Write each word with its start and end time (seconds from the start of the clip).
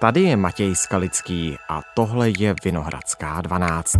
Tady 0.00 0.22
je 0.22 0.36
Matěj 0.36 0.74
Skalický 0.74 1.56
a 1.68 1.80
tohle 1.94 2.30
je 2.38 2.54
Vinohradská 2.64 3.40
12. 3.40 3.96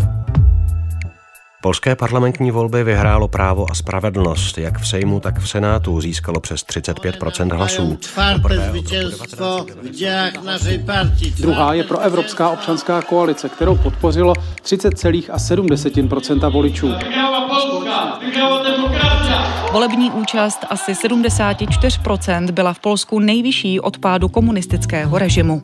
Polské 1.63 1.97
parlamentní 1.97 2.51
volby 2.51 2.85
vyhrálo 2.85 3.29
právo 3.29 3.67
a 3.71 3.75
spravedlnost. 3.75 4.59
Jak 4.59 4.79
v 4.79 4.89
Sejmu, 4.89 5.21
tak 5.21 5.39
v 5.39 5.49
Senátu 5.49 6.01
získalo 6.01 6.41
přes 6.41 6.61
35% 6.61 7.57
hlasů. 7.57 7.99
Druhá 11.41 11.75
je 11.75 11.85
pro 11.85 11.99
Evropská 11.99 12.51
občanská 12.51 13.03
koalice, 13.03 13.49
kterou 13.49 13.77
podpořilo 13.77 14.33
30,7% 14.33 16.53
voličů. 16.53 16.95
Volební 19.73 20.11
účast 20.11 20.65
asi 20.71 20.95
74 20.95 21.99
byla 22.53 22.73
v 22.73 22.79
Polsku 22.79 23.19
nejvyšší 23.19 23.81
od 23.81 23.99
pádu 23.99 24.29
komunistického 24.29 25.19
režimu. 25.19 25.63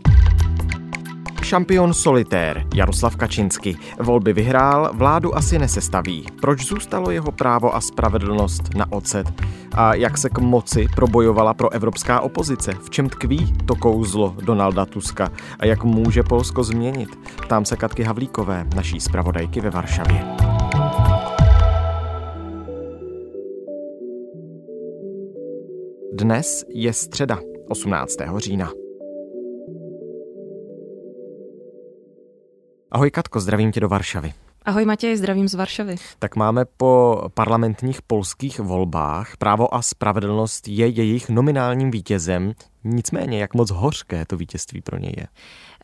Šampion 1.46 1.95
solitér 1.95 2.66
Jaroslav 2.74 3.16
Kačinsky 3.16 3.77
volby 3.98 4.32
vyhrál, 4.32 4.91
vládu 4.95 5.36
asi 5.36 5.59
nesestaví. 5.59 6.27
Proč 6.41 6.66
zůstalo 6.66 7.10
jeho 7.10 7.32
právo 7.32 7.74
a 7.74 7.80
spravedlnost 7.80 8.74
na 8.74 8.92
ocet? 8.92 9.27
A 9.74 9.95
jak 9.95 10.19
se 10.19 10.30
k 10.30 10.38
moci 10.38 10.86
probojovala 10.95 11.55
pro 11.55 11.72
evropská 11.72 12.20
opozice? 12.20 12.72
V 12.82 12.91
čem 12.91 13.09
tkví 13.09 13.52
to 13.66 13.74
kouzlo 13.74 14.34
Donalda 14.42 14.86
Tuska? 14.86 15.28
A 15.59 15.66
jak 15.66 15.84
může 15.84 16.22
Polsko 16.22 16.64
změnit? 16.64 17.09
Tam 17.48 17.64
se 17.64 17.77
Katky 17.77 18.02
Havlíkové, 18.02 18.66
naší 18.74 19.00
zpravodajky 19.00 19.60
ve 19.60 19.70
Varšavě. 19.70 20.24
Dnes 26.12 26.64
je 26.69 26.92
středa, 26.92 27.38
18. 27.69 28.16
října. 28.36 28.86
Ahoj 32.97 33.11
Katko, 33.11 33.41
zdravím 33.41 33.72
tě 33.72 33.80
do 33.80 33.89
Varšavy. 33.89 34.33
Ahoj 34.64 34.84
Matěj, 34.84 35.16
zdravím 35.16 35.48
z 35.48 35.55
Varšavy. 35.55 35.97
Tak 36.19 36.36
máme 36.36 36.64
po 36.77 37.22
parlamentních 37.34 38.03
polských 38.03 38.58
volbách. 38.61 39.36
Právo 39.36 39.75
a 39.75 39.83
spravedlnost 39.83 40.69
je 40.69 40.86
jejich 40.86 41.28
nominálním 41.28 41.91
vítězem. 41.91 42.53
Nicméně, 42.84 43.41
jak 43.41 43.55
moc 43.55 43.70
hořké 43.70 44.25
to 44.27 44.36
vítězství 44.36 44.80
pro 44.80 44.98
něj 44.98 45.12
je? 45.16 45.27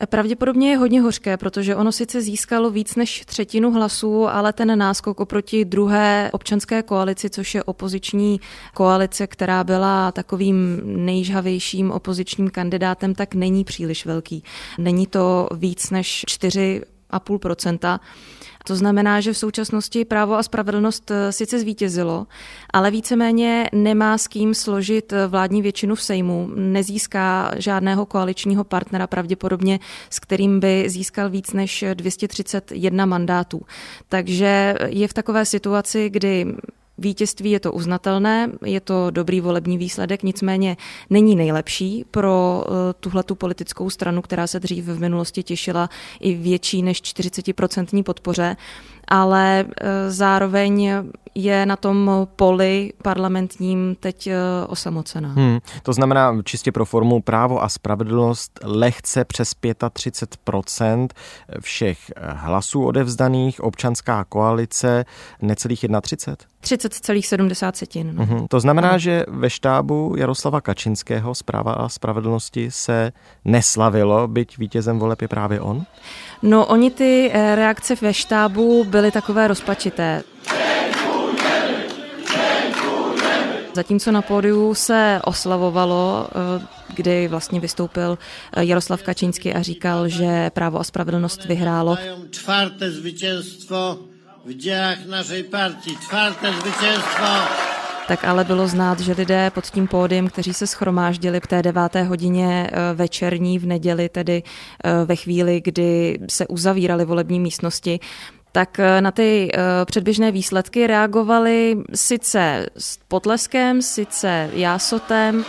Pravděpodobně 0.06 0.70
je 0.70 0.77
hodně 0.77 1.00
hořké, 1.00 1.36
protože 1.36 1.77
ono 1.77 1.92
sice 1.92 2.20
získalo 2.22 2.70
víc 2.70 2.96
než 2.96 3.24
třetinu 3.24 3.72
hlasů, 3.72 4.28
ale 4.28 4.52
ten 4.52 4.78
náskok 4.78 5.20
oproti 5.20 5.64
druhé 5.64 6.30
občanské 6.32 6.82
koalici, 6.82 7.30
což 7.30 7.54
je 7.54 7.64
opoziční 7.64 8.41
koalice, 8.74 9.26
která 9.26 9.64
byla 9.64 10.12
takovým 10.12 10.80
nejžhavějším 10.84 11.91
opozičním 11.91 12.50
kandidátem, 12.50 13.14
tak 13.14 13.34
není 13.34 13.64
příliš 13.64 14.06
velký. 14.06 14.44
Není 14.78 15.06
to 15.06 15.48
víc 15.54 15.91
než 15.91 16.24
4 16.28 16.80
2,5 17.12 17.98
to 18.64 18.77
znamená, 18.77 19.20
že 19.20 19.32
v 19.32 19.38
současnosti 19.38 20.05
právo 20.05 20.34
a 20.34 20.42
spravedlnost 20.42 21.10
eh, 21.10 21.32
sice 21.32 21.58
zvítězilo, 21.58 22.27
ale 22.72 22.91
víceméně 22.91 23.69
nemá 23.72 24.19
s 24.19 24.28
kým 24.28 24.54
složit 24.54 25.12
eh, 25.12 25.27
vládní 25.27 25.62
většinu 25.62 25.94
v 25.94 26.02
Sejmu, 26.02 26.50
nezíská 26.54 27.52
žádného 27.56 28.06
koaličního 28.06 28.64
partnera 28.64 29.06
pravděpodobně, 29.06 29.80
s 30.10 30.20
kterým 30.20 30.60
by 30.60 30.84
získal 30.91 31.30
víc 31.30 31.52
než 31.52 31.84
231 31.94 33.06
mandátů. 33.06 33.62
Takže 34.08 34.74
je 34.86 35.08
v 35.08 35.12
takové 35.12 35.44
situaci, 35.44 36.10
kdy 36.10 36.47
Vítězství 36.98 37.50
je 37.50 37.60
to 37.60 37.72
uznatelné, 37.72 38.50
je 38.64 38.80
to 38.80 39.10
dobrý 39.10 39.40
volební 39.40 39.78
výsledek, 39.78 40.22
nicméně 40.22 40.76
není 41.10 41.36
nejlepší 41.36 42.04
pro 42.10 42.64
eh, 42.66 42.70
tuhletu 43.00 43.34
politickou 43.34 43.90
stranu, 43.90 44.22
která 44.22 44.46
se 44.46 44.60
dřív 44.60 44.84
v 44.84 45.00
minulosti 45.00 45.42
těšila 45.42 45.90
i 46.20 46.34
větší 46.34 46.82
než 46.82 47.02
40% 47.02 48.02
podpoře 48.02 48.56
ale 49.08 49.64
eh, 49.64 50.10
zároveň 50.10 50.91
je 51.34 51.66
na 51.66 51.76
tom 51.76 52.10
poli 52.37 52.93
parlamentním 53.03 53.97
teď 54.00 54.26
eh, 54.26 54.37
osamocená. 54.66 55.28
Hmm, 55.28 55.59
to 55.82 55.93
znamená 55.93 56.43
čistě 56.44 56.72
pro 56.72 56.84
formu 56.84 57.22
právo 57.22 57.62
a 57.62 57.69
spravedlnost 57.69 58.60
lehce 58.65 59.25
přes 59.25 59.53
35% 59.62 61.09
všech 61.60 61.98
hlasů 62.20 62.84
odevzdaných, 62.84 63.60
občanská 63.60 64.25
koalice 64.25 65.04
necelých 65.43 65.84
31? 66.00 66.53
30,70. 66.62 68.12
No. 68.12 68.25
Hmm, 68.25 68.49
to 68.49 68.60
znamená, 68.60 68.88
ano. 68.88 68.99
že 68.99 69.25
ve 69.28 69.50
štábu 69.50 70.14
Jaroslava 70.19 70.60
Kačinského 70.60 71.34
zpráva 71.34 71.72
a 71.72 71.88
spravedlnosti 71.88 72.70
se 72.70 73.12
neslavilo, 73.44 74.28
byť 74.28 74.59
vítězem 74.59 74.99
voleb 74.99 75.22
je 75.22 75.28
právě 75.28 75.60
on? 75.60 75.82
No, 76.43 76.66
oni 76.66 76.91
ty 76.91 77.31
eh, 77.32 77.54
reakce 77.54 77.94
ve 78.00 78.14
štábu 78.14 78.84
byly 78.84 79.10
takové 79.10 79.49
rozpačité. 79.49 80.22
Zatímco 83.75 84.12
na 84.12 84.22
pódiu 84.22 84.75
se 84.75 85.21
oslavovalo, 85.25 86.28
eh, 86.28 86.66
kdy 86.94 87.28
vlastně 87.28 87.60
vystoupil 87.60 88.19
eh, 88.53 88.65
Jaroslav 88.65 89.03
Kačínský 89.03 89.55
a 89.55 89.62
říkal, 89.62 90.09
že 90.09 90.50
právo 90.50 90.81
a 90.81 90.84
spravedlnost 90.84 91.44
vyhrálo. 91.44 91.97
Čtvrté 92.31 92.91
zvítězstvo 92.91 93.99
v 94.44 94.53
dějách 94.53 95.06
naší 95.06 95.43
partii, 95.43 95.97
čtvrté 95.97 96.53
zvítězstvo 96.53 97.27
tak 98.09 98.25
ale 98.25 98.44
bylo 98.44 98.69
znát, 98.69 99.00
že 99.00 99.12
lidé 99.12 99.50
pod 99.50 99.66
tím 99.66 99.88
pódiem, 99.88 100.28
kteří 100.28 100.55
se 100.55 100.66
schromáždili 100.66 101.41
v 101.41 101.47
té 101.47 101.62
deváté 101.62 102.03
hodině 102.03 102.71
eh, 102.72 102.94
večerní 102.94 103.59
v 103.59 103.66
neděli, 103.66 104.09
tedy 104.09 104.43
ve 105.05 105.16
chvíli, 105.16 105.61
kdy 105.65 106.19
se 106.31 106.47
uzavíraly 106.47 107.05
volební 107.05 107.41
místnosti, 107.41 108.00
tak 108.52 108.78
eh, 108.78 109.00
na 109.00 109.10
ty 109.10 109.50
předběžné 109.84 110.30
výsledky 110.30 110.86
reagovali 110.86 111.76
sice 111.94 112.66
s 112.78 112.98
potleskem, 113.08 113.82
sice 113.82 114.50
jásotem. 114.52 115.44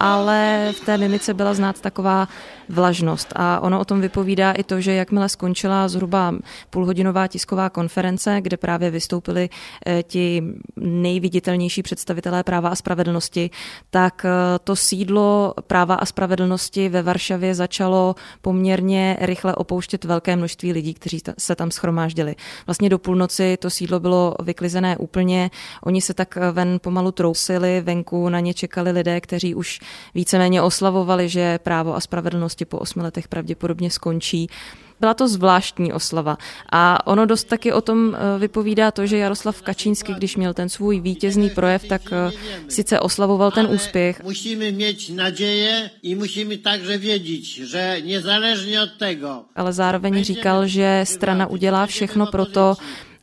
ale 0.00 0.72
v 0.76 0.80
té 0.80 0.98
mimice 0.98 1.34
byla 1.34 1.54
znát 1.54 1.80
taková 1.80 2.28
vlažnost. 2.68 3.32
A 3.36 3.60
ono 3.60 3.80
o 3.80 3.84
tom 3.84 4.00
vypovídá 4.00 4.52
i 4.52 4.62
to, 4.62 4.80
že 4.80 4.92
jakmile 4.92 5.28
skončila 5.28 5.88
zhruba 5.88 6.34
půlhodinová 6.70 7.26
tisková 7.26 7.70
konference, 7.70 8.38
kde 8.40 8.56
právě 8.56 8.90
vystoupili 8.90 9.48
eh, 9.86 10.02
ti 10.02 10.42
nejviditelnější 10.76 11.82
představitelé 11.82 12.42
práva 12.42 12.68
a 12.68 12.74
spravedlnosti, 12.74 13.50
tak 13.90 14.24
eh, 14.24 14.58
to 14.64 14.76
sídlo 14.76 15.54
práva 15.66 15.94
a 15.94 16.06
spravedlnosti 16.06 16.88
ve 16.88 17.02
Varšavě 17.02 17.54
začalo 17.54 18.14
poměrně 18.42 19.16
rychle 19.20 19.54
opouštět 19.54 20.04
velké 20.04 20.36
množství 20.36 20.72
lidí, 20.72 20.94
kteří 20.94 21.20
se 21.38 21.54
tam 21.54 21.70
schromáždili. 21.70 22.34
Vlastně 22.66 22.88
do 22.88 22.98
půlnoci 22.98 23.56
to 23.56 23.70
sídlo 23.70 24.00
bylo 24.00 24.34
vyklizené 24.42 24.96
úplně, 24.96 25.50
oni 25.82 26.00
se 26.00 26.14
tak 26.14 26.36
eh, 26.36 26.52
ven 26.52 26.78
pomalu 26.82 27.12
trousili, 27.12 27.80
venku 27.80 28.28
na 28.28 28.40
ně 28.40 28.54
čekali 28.54 28.90
lidé, 28.90 29.20
kteří 29.20 29.54
už 29.54 29.80
víceméně 30.14 30.62
oslavovali, 30.62 31.28
že 31.28 31.58
právo 31.58 31.96
a 31.96 32.00
spravedlnost 32.00 32.55
prostě 32.56 32.64
po 32.66 32.78
osmi 32.78 33.02
letech 33.02 33.28
pravděpodobně 33.28 33.90
skončí. 33.90 34.48
Byla 35.00 35.14
to 35.14 35.28
zvláštní 35.28 35.92
oslava. 35.92 36.38
A 36.72 37.06
ono 37.06 37.26
dost 37.26 37.44
taky 37.44 37.72
o 37.72 37.80
tom 37.80 38.16
eh, 38.16 38.38
vypovídá 38.38 38.90
to, 38.90 39.06
že 39.06 39.16
Jaroslav 39.20 39.62
Kačínský, 39.62 40.14
když 40.14 40.36
měl 40.36 40.54
ten 40.54 40.68
svůj 40.68 41.00
vítězný 41.00 41.50
projev, 41.50 41.84
tak 41.84 42.02
eh, 42.12 42.32
sice 42.68 43.00
oslavoval 43.00 43.50
ten 43.50 43.66
úspěch. 43.68 44.22
Musíme 44.24 44.72
mít 44.72 45.12
naděje 45.12 45.90
i 46.02 46.14
musíme 46.14 46.56
takže 46.56 46.96
vědět, 46.96 47.44
že 47.44 48.00
nezaležně 48.00 48.82
od 48.82 48.92
tego. 48.98 49.44
Ale 49.56 49.72
zároveň 49.72 50.24
říkal, 50.24 50.66
že 50.66 51.04
strana 51.04 51.46
udělá 51.46 51.86
všechno 51.86 52.26
pro 52.26 52.46
to, 52.46 52.76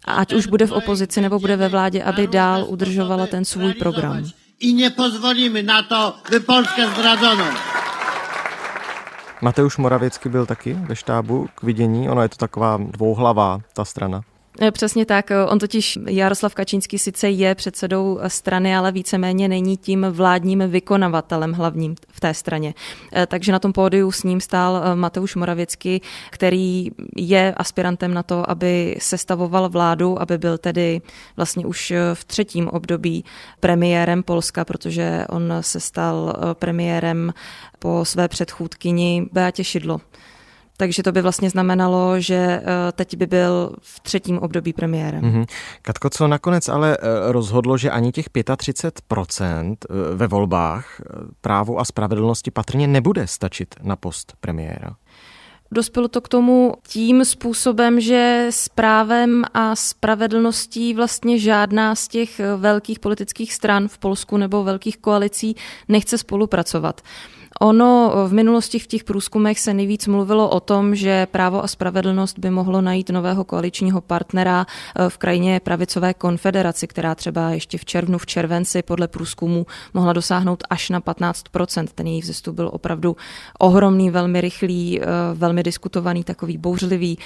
ať 0.06 0.34
už 0.34 0.46
bude 0.46 0.68
v 0.68 0.72
opozici 0.72 1.22
nebo 1.22 1.40
bude 1.40 1.58
ve 1.58 1.70
vládě, 1.70 2.04
aby 2.04 2.28
dál 2.28 2.66
udržovala 2.70 3.28
ten 3.28 3.46
svůj 3.46 3.74
program. 3.74 4.30
I 4.60 4.74
nepozvolíme 4.74 5.64
na 5.64 5.84
to, 5.84 6.14
by 6.30 6.40
Polskę 6.40 6.88
zdradzono. 6.88 7.74
Mateusz 9.44 9.78
Moravěcky 9.78 10.30
byl 10.30 10.46
taky 10.46 10.74
ve 10.74 10.96
štábu 10.96 11.48
k 11.56 11.64
vidění. 11.64 12.10
Ono 12.10 12.22
je 12.22 12.30
to 12.30 12.36
taková 12.36 12.78
dvouhlavá, 12.78 13.60
ta 13.74 13.86
strana. 13.86 14.22
Eh, 14.62 14.72
přesně 14.72 15.06
tak. 15.06 15.32
On 15.48 15.60
totiž, 15.60 16.00
Jaroslav 16.10 16.56
Kačínský 16.56 17.00
sice 17.00 17.30
je 17.30 17.56
předsedou 17.56 18.20
strany, 18.28 18.76
ale 18.76 18.92
víceméně 18.92 19.48
není 19.48 19.78
tím 19.78 20.06
vládním 20.10 20.64
vykonavatelem 20.68 21.54
hlavním 21.54 21.96
v 22.12 22.20
té 22.20 22.34
straně. 22.34 22.74
Eh, 23.14 23.28
takže 23.28 23.52
na 23.52 23.60
tom 23.60 23.74
pódiu 23.74 24.12
s 24.12 24.24
ním 24.24 24.42
stál 24.42 24.82
eh, 24.84 24.96
Mateusz 24.96 25.36
Moravěcky, 25.36 26.02
který 26.30 26.92
je 27.16 27.54
aspirantem 27.58 28.14
na 28.14 28.24
to, 28.24 28.50
aby 28.50 28.96
sestavoval 29.00 29.70
vládu, 29.70 30.22
aby 30.22 30.38
byl 30.38 30.58
tedy 30.58 31.02
vlastně 31.38 31.66
už 31.66 31.94
v 32.14 32.26
třetím 32.26 32.68
období 32.68 33.26
premiérem 33.60 34.24
Polska, 34.24 34.66
protože 34.66 35.26
on 35.30 35.54
se 35.62 35.80
stal 35.80 36.36
premiérem 36.54 37.34
po 37.80 38.06
své 38.06 38.28
předchůdkyni 38.28 39.28
Beatě 39.32 39.64
Šidlo. 39.64 40.02
Takže 40.78 41.04
to 41.04 41.12
by 41.12 41.22
vlastně 41.22 41.50
znamenalo, 41.50 42.20
že 42.20 42.36
eh, 42.36 42.92
teď 42.92 43.18
by 43.18 43.26
byl 43.26 43.76
v 43.82 44.00
třetím 44.00 44.40
období 44.40 44.74
premiérem. 44.74 45.22
Mm-hmm. 45.22 45.46
Katko, 45.82 46.10
co 46.10 46.28
nakonec 46.28 46.70
ale 46.70 46.98
eh, 46.98 47.32
rozhodlo, 47.32 47.78
že 47.78 47.92
ani 47.92 48.12
těch 48.12 48.30
35% 48.30 49.76
eh, 49.90 50.16
ve 50.16 50.28
volbách 50.28 51.02
právu 51.42 51.80
a 51.80 51.86
spravedlnosti 51.86 52.52
patrně 52.52 52.88
nebude 52.88 53.28
stačit 53.28 53.76
na 53.82 53.96
post 53.96 54.34
premiéra? 54.40 54.96
Dospělo 55.72 56.08
to 56.08 56.22
k 56.22 56.28
tomu 56.28 56.74
tím 56.88 57.26
způsobem, 57.26 58.00
že 58.00 58.48
s 58.50 58.70
právem 58.70 59.44
a 59.54 59.76
spravedlností 59.76 60.94
vlastně 60.94 61.40
žádná 61.40 61.96
z 61.96 62.08
těch 62.08 62.42
velkých 62.58 63.00
politických 63.00 63.54
stran 63.54 63.88
v 63.88 63.98
Polsku 63.98 64.38
nebo 64.38 64.64
velkých 64.64 64.98
koalicí 64.98 65.56
nechce 65.88 66.18
spolupracovat. 66.18 67.02
Ono 67.62 68.14
v 68.28 68.34
minulosti 68.34 68.80
v 68.80 68.88
těch 68.88 69.04
průzkumech 69.04 69.60
se 69.60 69.74
nejvíc 69.74 70.08
mluvilo 70.08 70.50
o 70.50 70.60
tom, 70.60 70.96
že 70.96 71.26
právo 71.26 71.64
a 71.64 71.68
spravedlnost 71.68 72.40
by 72.40 72.50
mohlo 72.50 72.82
najít 72.82 73.10
nového 73.10 73.44
koaličního 73.44 74.02
partnera 74.02 74.66
eh, 74.66 75.10
v 75.10 75.18
krajině 75.18 75.60
pravicové 75.60 76.14
konfederaci, 76.14 76.88
která 76.88 77.16
třeba 77.16 77.50
ještě 77.50 77.78
v 77.78 77.86
červnu, 77.86 78.18
v 78.18 78.26
červenci 78.26 78.82
podle 78.82 79.08
průzkumu 79.08 79.66
mohla 79.94 80.14
dosáhnout 80.14 80.64
až 80.70 80.90
na 80.90 81.02
15%. 81.02 81.88
Ten 81.96 82.08
její 82.08 82.22
vzestup 82.22 82.56
byl 82.56 82.70
opravdu 82.74 83.16
ohromný, 83.60 84.10
velmi 84.10 84.42
rychlý, 84.42 85.02
eh, 85.02 85.06
velmi 85.34 85.64
diskutovaný, 85.64 86.24
takový 86.24 86.58
bouřlivý 86.58 87.18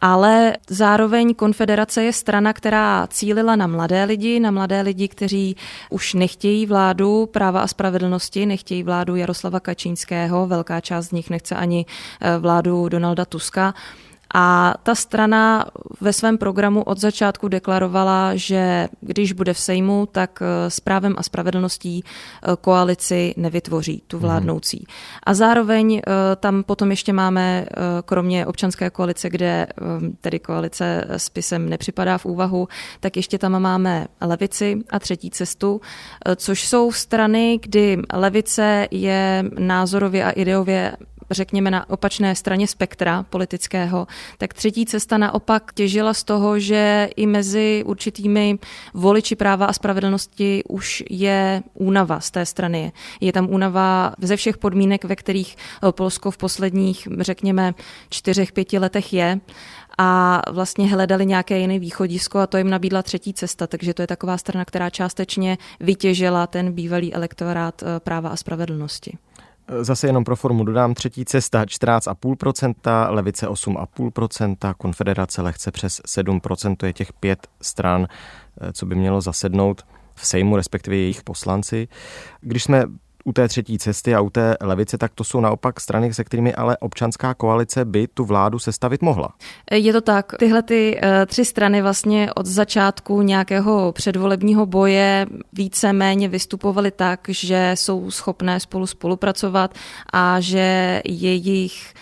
ale 0.00 0.56
zároveň 0.68 1.34
konfederace 1.34 2.04
je 2.04 2.12
strana, 2.12 2.52
která 2.52 3.06
cílila 3.10 3.56
na 3.56 3.66
mladé 3.66 4.04
lidi, 4.04 4.40
na 4.40 4.50
mladé 4.50 4.80
lidi, 4.80 5.08
kteří 5.08 5.56
už 5.90 6.14
nechtějí 6.14 6.66
vládu 6.66 7.26
práva 7.26 7.60
a 7.60 7.66
spravedlnosti, 7.66 8.46
nechtějí 8.46 8.82
vládu 8.82 9.16
Jaroslava 9.16 9.60
Kačínského, 9.60 10.46
velká 10.46 10.80
část 10.80 11.06
z 11.06 11.12
nich 11.12 11.30
nechce 11.30 11.54
ani 11.54 11.86
eh, 12.20 12.38
vládu 12.38 12.88
Donalda 12.88 13.24
Tuska. 13.24 13.74
A 14.38 14.74
ta 14.82 14.94
strana 14.94 15.66
ve 16.00 16.12
svém 16.12 16.38
programu 16.38 16.82
od 16.82 16.98
začátku 16.98 17.48
deklarovala, 17.48 18.30
že 18.34 18.88
když 19.00 19.32
bude 19.32 19.54
v 19.54 19.58
Sejmu, 19.58 20.06
tak 20.12 20.42
eh, 20.42 20.70
s 20.70 20.80
právem 20.80 21.14
a 21.18 21.22
spravedlností 21.22 22.04
eh, 22.04 22.56
koalici 22.60 23.34
nevytvoří, 23.36 24.02
tu 24.06 24.16
mhm. 24.16 24.26
vládnoucí. 24.26 24.86
A 25.22 25.34
zároveň 25.34 25.94
eh, 25.96 26.12
tam 26.36 26.62
potom 26.62 26.90
ještě 26.90 27.12
máme, 27.12 27.66
kromě 28.04 28.46
občanské 28.46 28.90
koalice, 28.90 29.30
kde 29.30 29.66
tedy 30.20 30.38
koalice 30.38 31.04
s 31.08 31.28
PISem 31.28 31.68
nepřipadá 31.68 32.18
v 32.18 32.26
úvahu, 32.26 32.68
tak 33.00 33.16
ještě 33.16 33.38
tam 33.38 33.62
máme 33.62 34.06
levici 34.20 34.78
a 34.90 34.98
třetí 34.98 35.30
cestu, 35.30 35.80
což 36.36 36.68
jsou 36.68 36.92
strany, 36.92 37.58
kdy 37.62 38.02
levice 38.12 38.88
je 38.90 39.44
názorově 39.58 40.24
a 40.24 40.30
ideově 40.30 40.96
řekněme, 41.30 41.70
na 41.70 41.90
opačné 41.90 42.34
straně 42.34 42.66
spektra 42.66 43.22
politického, 43.22 44.06
tak 44.38 44.54
třetí 44.54 44.86
cesta 44.86 45.18
naopak 45.18 45.72
těžila 45.74 46.14
z 46.14 46.24
toho, 46.24 46.58
že 46.58 47.08
i 47.16 47.26
mezi 47.26 47.82
určitými 47.86 48.58
voliči 48.94 49.36
práva 49.36 49.66
a 49.66 49.72
spravedlnosti 49.72 50.62
už 50.68 51.04
je 51.10 51.62
únava 51.74 52.20
z 52.20 52.30
té 52.30 52.46
strany. 52.46 52.92
Je 53.20 53.32
tam 53.32 53.46
únava 53.50 54.12
ze 54.20 54.36
všech 54.36 54.58
podmínek, 54.58 55.04
ve 55.04 55.16
kterých 55.16 55.56
Polsko 55.90 56.30
v 56.30 56.36
posledních, 56.36 57.08
řekněme, 57.20 57.74
čtyřech, 58.10 58.52
pěti 58.52 58.78
letech 58.78 59.12
je 59.12 59.40
a 59.98 60.42
vlastně 60.50 60.90
hledali 60.90 61.26
nějaké 61.26 61.58
jiné 61.58 61.78
východisko 61.78 62.38
a 62.38 62.46
to 62.46 62.56
jim 62.56 62.70
nabídla 62.70 63.02
třetí 63.02 63.34
cesta, 63.34 63.66
takže 63.66 63.94
to 63.94 64.02
je 64.02 64.06
taková 64.06 64.38
strana, 64.38 64.64
která 64.64 64.90
částečně 64.90 65.58
vytěžila 65.80 66.46
ten 66.46 66.72
bývalý 66.72 67.14
elektorát 67.14 67.82
eh, 67.82 68.00
práva 68.00 68.28
a 68.28 68.36
spravedlnosti. 68.36 69.18
Zase 69.80 70.06
jenom 70.06 70.24
pro 70.24 70.36
formu 70.36 70.64
dodám 70.64 70.94
třetí 70.94 71.24
cesta 71.24 71.64
14,5%, 71.64 73.10
levice 73.10 73.48
8,5%, 73.48 74.74
konfederace 74.74 75.42
lehce 75.42 75.70
přes 75.70 76.00
7%, 76.00 76.76
to 76.76 76.86
je 76.86 76.92
těch 76.92 77.12
pět 77.12 77.46
stran, 77.60 78.06
eh, 78.60 78.72
co 78.72 78.86
by 78.86 78.94
mělo 78.94 79.20
zasednout 79.20 79.86
v 80.14 80.26
Sejmu, 80.26 80.56
respektive 80.56 80.96
jejich 80.96 81.22
poslanci. 81.22 81.88
Když 82.40 82.62
jsme 82.62 82.84
u 83.26 83.32
té 83.32 83.48
třetí 83.48 83.78
cesty 83.78 84.14
a 84.14 84.20
u 84.20 84.30
té 84.30 84.56
levice, 84.60 84.98
tak 84.98 85.12
to 85.14 85.24
jsou 85.24 85.40
naopak 85.40 85.80
strany, 85.80 86.14
se 86.14 86.24
kterými 86.24 86.54
ale 86.54 86.76
občanská 86.76 87.34
koalice 87.34 87.84
by 87.84 88.08
tu 88.08 88.24
vládu 88.24 88.58
sestavit 88.58 89.02
mohla. 89.02 89.34
Je 89.72 89.92
to 89.92 90.00
tak. 90.00 90.32
Tyhle 90.38 90.62
ty 90.62 90.98
eh, 91.02 91.26
tři 91.26 91.44
strany 91.44 91.82
vlastně 91.82 92.32
od 92.34 92.46
začátku 92.46 93.22
nějakého 93.22 93.92
předvolebního 93.92 94.66
boje 94.66 95.26
více 95.52 95.92
méně 95.92 96.28
vystupovaly 96.28 96.90
tak, 96.90 97.20
že 97.28 97.72
jsou 97.74 98.10
schopné 98.10 98.60
spolu 98.60 98.86
spolupracovat 98.86 99.74
a 100.12 100.40
že 100.40 101.02
jejich 101.04 101.94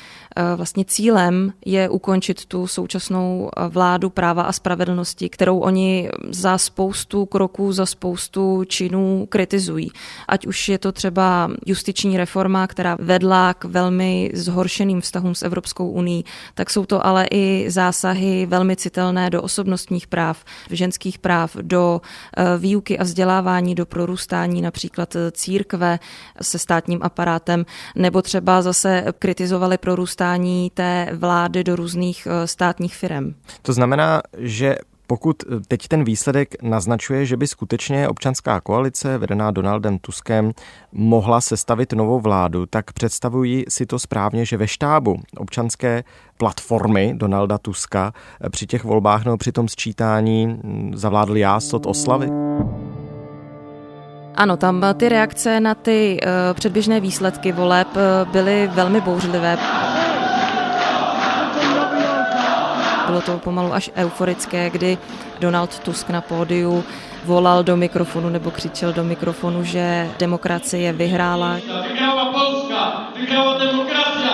vlastně 0.56 0.84
cílem 0.84 1.52
je 1.66 1.88
ukončit 1.88 2.44
tu 2.44 2.66
současnou 2.66 3.50
eh, 3.56 3.68
vládu 3.68 4.10
práva 4.10 4.42
a 4.42 4.52
spravedlnosti, 4.52 5.28
kterou 5.28 5.58
oni 5.58 6.10
za 6.28 6.58
spoustu 6.58 7.26
kroků, 7.26 7.72
za 7.72 7.86
spoustu 7.86 8.64
činů 8.64 9.26
kritizují. 9.28 9.90
Ať 10.28 10.46
už 10.46 10.68
je 10.68 10.78
to 10.78 10.92
třeba 10.92 11.50
justiční 11.66 12.16
reforma, 12.16 12.66
která 12.66 12.96
vedla 13.00 13.54
k 13.54 13.64
velmi 13.64 14.30
zhoršeným 14.34 15.00
vztahům 15.00 15.34
s 15.34 15.42
Evropskou 15.42 15.90
uní, 15.90 16.24
tak 16.54 16.70
jsou 16.70 16.86
to 16.86 17.06
ale 17.06 17.26
i 17.30 17.66
zásahy 17.68 18.46
velmi 18.46 18.76
citelné 18.76 19.30
do 19.30 19.42
osobnostních 19.42 20.06
práv, 20.06 20.44
ženských 20.70 21.18
práv, 21.18 21.56
do 21.62 22.00
eh, 22.36 22.58
výuky 22.58 22.98
a 22.98 23.02
vzdělávání, 23.02 23.74
do 23.74 23.86
prorůstání 23.86 24.62
například 24.62 25.16
církve 25.32 25.98
se 26.42 26.58
státním 26.58 26.98
aparátem, 27.02 27.66
nebo 27.94 28.22
třeba 28.22 28.62
zase 28.62 29.04
kritizovali 29.18 29.78
prorůstání 29.78 30.23
dostání 30.24 30.70
té 30.74 31.08
vlády 31.12 31.64
do 31.64 31.76
různých 31.76 32.28
eh, 32.30 32.46
státních 32.46 32.96
firm. 32.96 33.34
To 33.62 33.72
znamená, 33.72 34.22
že 34.38 34.76
pokud 35.06 35.36
eh, 35.42 35.60
teď 35.68 35.88
ten 35.88 36.04
výsledek 36.04 36.62
naznačuje, 36.62 37.26
že 37.26 37.36
by 37.36 37.46
skutečně 37.46 38.08
občanská 38.08 38.60
koalice 38.60 39.18
vedená 39.18 39.50
Donaldem 39.50 39.98
Tuskem 39.98 40.52
mohla 40.92 41.40
sestavit 41.40 41.92
novou 41.92 42.20
vládu, 42.20 42.66
tak 42.66 42.92
představuji 42.92 43.64
si 43.68 43.86
to 43.86 43.98
správně, 43.98 44.44
že 44.44 44.56
ve 44.56 44.68
štábu 44.68 45.16
občanské 45.36 46.04
platformy 46.36 47.14
Donalda 47.16 47.58
Tuska 47.58 48.12
eh, 48.40 48.50
při 48.50 48.66
těch 48.66 48.84
volbách 48.84 49.24
nebo 49.24 49.36
při 49.36 49.52
tom 49.52 49.68
sčítání 49.68 50.46
hm, 50.46 50.92
zavládl 50.94 51.36
jásot 51.36 51.86
oslavy? 51.86 52.28
Ano, 54.34 54.56
tam 54.56 54.84
ty 54.96 55.08
reakce 55.08 55.60
na 55.60 55.74
ty 55.74 56.20
předběžné 56.54 57.00
výsledky 57.00 57.52
voleb 57.52 57.88
byly 58.32 58.70
velmi 58.74 59.00
bouřlivé. 59.00 59.58
Bylo 63.06 63.20
to 63.20 63.38
pomalu 63.38 63.74
až 63.74 63.90
euforické, 63.96 64.70
kdy 64.70 64.98
Donald 65.40 65.78
Tusk 65.78 66.10
na 66.10 66.20
pódiu 66.20 66.84
volal 67.24 67.64
do 67.64 67.76
mikrofonu 67.76 68.28
nebo 68.28 68.50
křičel 68.50 68.92
do 68.92 69.04
mikrofonu, 69.04 69.64
že 69.64 70.10
demokracie 70.18 70.92
vyhrála. 70.92 71.54
Vyhrála 71.88 72.24
Polska, 72.32 73.08
vyhrála 73.16 73.58
demokracie. 73.58 74.30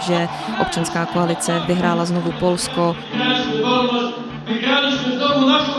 Že 0.00 0.28
občanská 0.60 1.06
koalice 1.06 1.62
vyhrála 1.66 2.04
znovu 2.04 2.32
Polsko. 2.32 2.96
Vyhráli 4.46 4.92
jsme 4.92 5.12
znovu 5.16 5.48
našu 5.48 5.72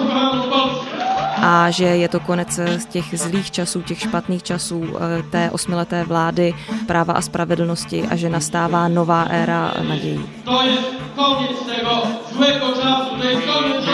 Polsku 0.50 0.97
a 1.42 1.72
že 1.72 1.86
je 1.86 2.08
to 2.08 2.20
konec 2.20 2.60
z 2.78 2.86
těch 2.86 3.20
zlých 3.20 3.52
časů, 3.52 3.82
těch 3.82 4.00
špatných 4.00 4.44
časů 4.44 4.84
eh, 4.84 5.24
té 5.24 5.52
osmileté 5.52 6.04
vlády 6.04 6.54
práva 6.88 7.14
a 7.14 7.22
spravedlnosti 7.22 8.04
a 8.04 8.16
že 8.16 8.30
nastává 8.30 8.88
nová 8.88 9.24
éra 9.24 9.74
nadějí. 9.88 10.26
To 10.44 10.62
je 10.62 10.78
konec 11.16 11.58
tego 11.66 12.04
złego 12.34 12.68
czasu, 12.82 13.16
to 13.18 13.28
je 13.28 13.36
konec 13.36 13.88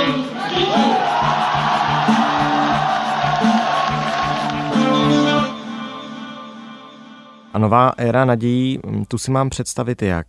A 7.54 7.60
nová 7.60 7.92
éra 7.98 8.26
nadějí, 8.26 8.80
hm, 8.86 9.06
tu 9.08 9.18
si 9.18 9.32
mám 9.32 9.50
představit 9.50 10.02
jak? 10.02 10.28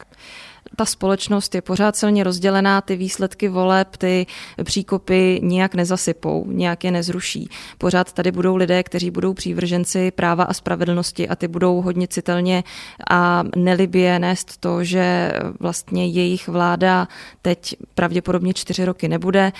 Ta 0.76 0.84
společnost 0.84 1.54
je 1.54 1.62
pořád 1.62 1.96
silně 1.96 2.24
rozdělená, 2.24 2.80
ty 2.80 2.96
výsledky 2.96 3.48
voleb, 3.48 3.96
ty 3.96 4.26
příkopy 4.64 5.40
nijak 5.42 5.74
nezasypou, 5.74 6.46
nijak 6.48 6.84
je 6.84 6.90
nezruší. 6.90 7.48
Pořád 7.78 8.12
tady 8.12 8.32
budou 8.32 8.56
lidé, 8.56 8.82
kteří 8.82 9.10
budou 9.10 9.34
přívrženci 9.34 10.10
práva 10.10 10.44
a 10.44 10.52
spravedlnosti 10.52 11.28
a 11.28 11.36
ty 11.36 11.48
budou 11.48 11.80
hodně 11.80 12.08
citelně 12.08 12.64
a 13.10 13.44
nelibě 13.56 14.18
nést 14.18 14.56
to, 14.60 14.84
že 14.84 15.32
vlastně 15.60 16.06
jejich 16.06 16.48
vláda 16.48 17.08
teď 17.42 17.76
pravděpodobně 17.94 18.54
čtyři 18.54 18.84
roky 18.84 19.08
nebude. 19.08 19.52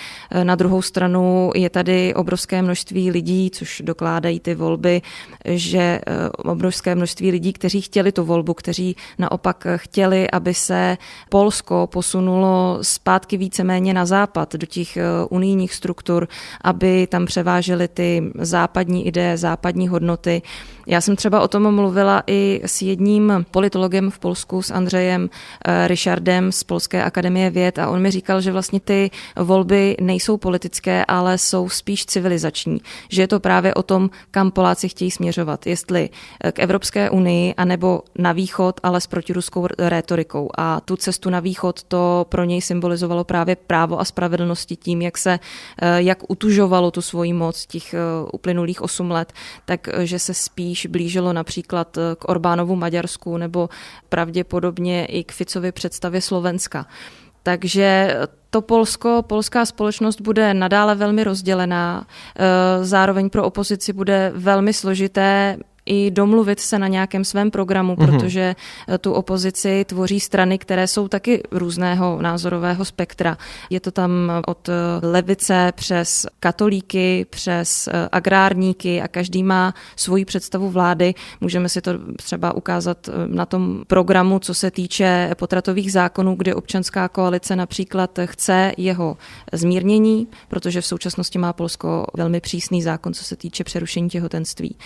Na 0.43 0.55
druhou 0.55 0.83
stranu 0.83 1.51
je 1.55 1.71
tady 1.71 2.15
obrovské 2.15 2.63
množství 2.63 3.11
lidí, 3.11 3.51
což 3.51 3.83
dokládají 3.85 4.41
ty 4.41 4.55
volby, 4.55 5.03
že 5.45 5.79
eh, 5.79 6.01
obrovské 6.29 6.95
množství 6.95 7.31
lidí, 7.31 7.53
kteří 7.53 7.81
chtěli 7.81 8.13
tu 8.13 8.25
volbu, 8.25 8.55
kteří 8.55 8.97
naopak 9.19 9.67
chtěli, 9.77 10.31
aby 10.31 10.55
se 10.55 10.94
Polsko 11.29 11.89
posunulo 11.93 12.79
zpátky 12.83 13.37
víceméně 13.37 13.95
na 13.95 14.07
západ, 14.07 14.55
do 14.55 14.67
těch 14.67 14.99
unijních 15.31 15.75
struktur, 15.75 16.29
aby 16.61 17.07
tam 17.07 17.27
převážely 17.27 17.89
ty 17.89 18.33
západní 18.35 19.07
ideje, 19.07 19.37
západní 19.37 19.89
hodnoty. 19.89 20.43
Já 20.87 21.01
jsem 21.01 21.17
třeba 21.17 21.41
o 21.41 21.49
tom 21.49 21.75
mluvila 21.75 22.23
i 22.27 22.61
s 22.65 22.83
jedním 22.83 23.45
politologem 23.51 24.11
v 24.11 24.19
Polsku, 24.19 24.63
s 24.63 24.71
Andřejem 24.71 25.31
eh, 25.65 25.89
Richardem 25.89 26.53
z 26.53 26.65
Polské 26.65 27.05
akademie 27.05 27.51
věd 27.51 27.79
a 27.79 27.89
on 27.89 28.03
mi 28.03 28.11
říkal, 28.11 28.41
že 28.41 28.53
vlastně 28.53 28.81
ty 28.81 29.11
volby 29.37 29.97
nejsou 30.01 30.37
politické, 30.37 31.05
ale 31.05 31.39
jsou 31.39 31.69
spíš 31.69 32.07
civilizační. 32.07 32.81
Že 33.09 33.23
je 33.23 33.29
to 33.29 33.41
právě 33.41 33.75
o 33.75 33.83
tom, 33.83 34.11
kam 34.31 34.51
Poláci 34.51 34.89
chtějí 34.89 35.11
směřovat. 35.11 35.67
Jestli 35.67 36.11
eh, 36.45 36.53
k 36.53 36.59
Evropské 36.59 37.11
unii, 37.11 37.55
anebo 37.55 38.03
na 38.19 38.33
východ, 38.33 38.81
ale 38.83 39.01
s 39.01 39.07
protiruskou 39.07 39.67
rétorikou. 39.79 40.49
A 40.59 40.81
tu 40.85 40.97
cestu 40.97 41.31
na 41.31 41.41
východ 41.41 41.83
to 41.83 42.27
pro 42.29 42.45
něj 42.45 42.61
symbolizovalo 42.61 43.25
právě 43.25 43.57
právo 43.57 44.01
a 44.01 44.05
spravedlnosti 44.05 44.77
tím, 44.77 45.03
jak 45.03 45.19
se, 45.19 45.39
eh, 45.83 46.03
jak 46.03 46.31
utužovalo 46.31 46.91
tu 46.91 47.03
svoji 47.03 47.33
moc 47.33 47.67
těch 47.67 47.95
uplynulých 48.33 48.83
osm 48.83 49.11
let, 49.11 49.33
takže 49.65 50.19
se 50.19 50.35
spíš 50.35 50.87
blížilo 50.87 51.33
například 51.33 51.99
eh, 51.99 52.01
k 52.19 52.29
Orbánovu 52.29 52.77
Maďarsku 52.77 53.37
nebo 53.37 53.69
pravděpodobně 54.09 55.07
i 55.07 55.25
k 55.25 55.33
Ficově 55.33 55.73
představě 55.73 56.21
Slovenska. 56.21 56.87
Takže 57.43 58.17
to 58.51 58.63
Polsko, 58.63 59.25
polská 59.27 59.67
společnost 59.67 60.21
bude 60.21 60.55
nadále 60.55 60.95
velmi 60.95 61.25
rozdělená, 61.25 62.07
eh, 62.37 62.85
zároveň 62.85 63.31
pro 63.31 63.45
opozici 63.45 63.93
bude 63.93 64.33
velmi 64.35 64.73
složité 64.73 65.57
i 65.87 66.11
domluvit 66.11 66.61
se 66.61 66.79
na 66.79 66.89
nějakém 66.89 67.25
svém 67.25 67.51
programu, 67.51 67.95
mm-hmm. 67.95 68.07
protože 68.07 68.57
eh, 68.89 68.99
tu 68.99 69.13
opozici 69.13 69.85
tvoří 69.85 70.21
strany, 70.21 70.59
které 70.59 70.87
jsou 70.87 71.09
taky 71.09 71.43
různého 71.51 72.19
názorového 72.23 72.85
spektra. 72.85 73.39
Je 73.71 73.81
to 73.81 73.91
tam 73.91 74.33
od 74.47 74.69
eh, 74.69 74.73
levice 75.07 75.73
přes 75.77 76.27
katolíky, 76.41 77.27
přes 77.31 77.89
eh, 77.89 78.09
agrárníky 78.13 79.03
a 79.03 79.09
každý 79.09 79.43
má 79.43 79.75
svoji 79.97 80.25
představu 80.25 80.71
vlády. 80.71 81.15
Můžeme 81.41 81.69
si 81.69 81.81
to 81.81 81.91
třeba 82.17 82.55
ukázat 82.55 83.09
na 83.27 83.47
tom 83.47 83.85
programu, 83.87 84.39
co 84.39 84.55
se 84.55 84.71
týče 84.71 85.31
potratových 85.39 85.93
zákonů, 85.93 86.35
kde 86.35 86.55
občanská 86.55 87.09
koalice 87.09 87.57
například 87.57 88.19
chce 88.25 88.73
jeho 88.77 89.17
zmírnění, 89.53 90.29
protože 90.49 90.81
v 90.81 90.87
současnosti 90.87 91.39
má 91.39 91.53
Polsko 91.53 92.07
velmi 92.15 92.41
přísný 92.41 92.83
zákon, 92.83 93.15
co 93.15 93.25
se 93.25 93.37
týče 93.37 93.65
přerušení 93.65 94.09
těhotenství. 94.09 94.77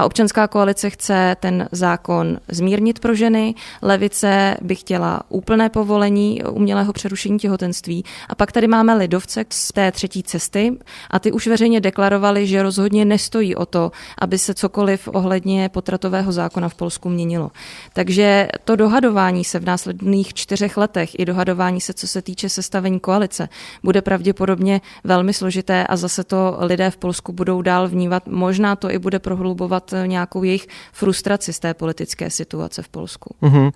A 0.00 0.04
občanská 0.04 0.48
koalice 0.48 0.90
chce 0.90 1.36
ten 1.40 1.68
zákon 1.72 2.38
zmírnit 2.48 2.98
pro 2.98 3.14
ženy, 3.14 3.54
levice 3.82 4.56
by 4.60 4.74
chtěla 4.74 5.22
úplné 5.28 5.68
povolení 5.68 6.42
umělého 6.42 6.92
přerušení 6.92 7.38
těhotenství. 7.38 8.04
A 8.28 8.34
pak 8.34 8.52
tady 8.52 8.66
máme 8.66 8.94
lidovce 8.94 9.44
z 9.50 9.72
té 9.72 9.92
třetí 9.92 10.22
cesty 10.22 10.78
a 11.10 11.18
ty 11.18 11.32
už 11.32 11.46
veřejně 11.46 11.80
deklarovali, 11.80 12.46
že 12.46 12.62
rozhodně 12.62 13.04
nestojí 13.04 13.56
o 13.56 13.66
to, 13.66 13.92
aby 14.18 14.38
se 14.38 14.54
cokoliv 14.54 15.08
ohledně 15.12 15.68
potratového 15.68 16.32
zákona 16.32 16.68
v 16.68 16.74
Polsku 16.74 17.08
měnilo. 17.08 17.50
Takže 17.92 18.48
to 18.64 18.76
dohadování 18.76 19.44
se 19.44 19.58
v 19.58 19.64
následných 19.64 20.34
čtyřech 20.34 20.76
letech 20.76 21.18
i 21.18 21.24
dohadování 21.24 21.80
se, 21.80 21.92
co 21.92 22.08
se 22.08 22.22
týče 22.22 22.48
sestavení 22.48 23.00
koalice, 23.00 23.48
bude 23.82 24.02
pravděpodobně 24.02 24.80
velmi 25.04 25.34
složité 25.34 25.86
a 25.86 25.96
zase 25.96 26.24
to 26.24 26.56
lidé 26.60 26.90
v 26.90 26.96
Polsku 26.96 27.32
budou 27.32 27.62
dál 27.62 27.88
vnívat. 27.88 28.28
Možná 28.28 28.76
to 28.76 28.90
i 28.90 28.98
bude 28.98 29.18
prohlubovat 29.18 29.89
nějakou 30.06 30.42
jejich 30.42 30.66
frustraci 30.92 31.52
z 31.52 31.58
té 31.58 31.74
politické 31.74 32.30
situace 32.30 32.82
v 32.82 32.88
Polsku. 32.88 33.34
Mm-hmm. 33.42 33.72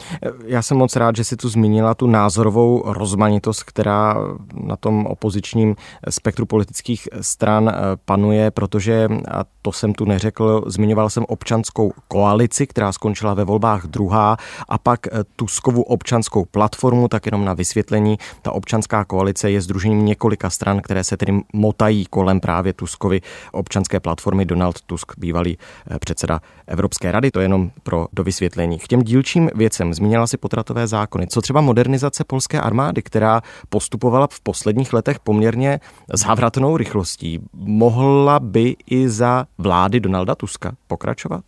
Já 0.47 0.63
jsem 0.63 0.77
moc 0.77 0.97
rád, 0.97 1.17
že 1.17 1.25
si 1.25 1.37
tu 1.37 1.49
zmínila 1.49 1.95
tu 1.95 2.07
názorovou 2.07 2.83
rozmanitost, 2.87 3.63
která 3.63 4.17
na 4.55 4.77
tom 4.77 5.07
opozičním 5.07 5.77
spektru 6.11 6.47
politických 6.47 7.09
stran 7.21 7.69
eh, 7.69 7.75
panuje, 8.05 8.51
protože, 8.51 9.09
a 9.31 9.45
to 9.63 9.73
jsem 9.73 9.95
tu 9.95 10.05
neřekl, 10.05 10.65
zmiňoval 10.67 11.11
jsem 11.11 11.25
občanskou 11.29 11.93
koalici, 12.09 12.67
která 12.67 12.93
skončila 12.93 13.35
ve 13.35 13.45
volbách 13.45 13.87
druhá, 13.87 14.37
a 14.69 14.79
pak 14.79 15.07
eh, 15.07 15.11
Tuskovu 15.37 15.83
občanskou 15.83 16.45
platformu, 16.45 17.09
tak 17.09 17.27
jenom 17.27 17.45
na 17.45 17.55
vysvětlení. 17.55 18.19
Ta 18.43 18.53
občanská 18.53 19.05
koalice 19.05 19.51
je 19.51 19.61
združením 19.61 20.05
několika 20.05 20.51
stran, 20.51 20.81
které 20.83 21.05
se 21.05 21.17
tedy 21.17 21.41
motají 21.53 22.07
kolem 22.11 22.41
právě 22.41 22.73
Tuskovy 22.73 23.21
občanské 23.53 24.01
platformy. 24.01 24.45
Donald 24.45 24.81
Tusk, 24.81 25.13
bývalý 25.19 25.59
eh, 25.91 25.99
předseda 26.05 26.41
Evropské 26.67 27.13
rady, 27.13 27.31
to 27.31 27.41
je 27.41 27.45
jenom 27.45 27.71
pro 27.83 28.07
dovysvětlení. 28.13 28.79
K 28.79 28.89
těm 28.89 29.03
dílčím 29.03 29.51
věcem 29.55 29.95
zmínila 29.95 30.27
si 30.27 30.37
potratové 30.37 30.87
zákony. 30.87 31.27
Co 31.27 31.43
třeba 31.43 31.61
modernizace 31.61 32.25
polské 32.25 32.61
armády, 32.61 33.03
která 33.03 33.41
postupovala 33.69 34.27
v 34.31 34.41
posledních 34.41 34.93
letech 34.93 35.19
poměrně 35.21 35.81
závratnou 36.13 36.77
rychlostí, 36.77 37.41
mohla 37.55 38.41
by 38.41 38.77
i 38.91 39.09
za 39.09 39.47
vlády 39.59 40.01
Donalda 40.01 40.35
Tuska 40.35 40.73
pokračovat? 40.87 41.45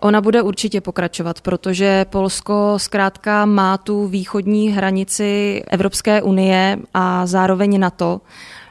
Ona 0.00 0.20
bude 0.20 0.42
určitě 0.42 0.80
pokračovat, 0.80 1.40
protože 1.40 2.04
Polsko 2.10 2.74
zkrátka 2.76 3.46
má 3.46 3.78
tu 3.78 4.06
východní 4.06 4.68
hranici 4.68 5.62
Evropské 5.70 6.22
unie 6.22 6.78
a 6.94 7.26
zároveň 7.26 7.80
NATO. 7.80 8.20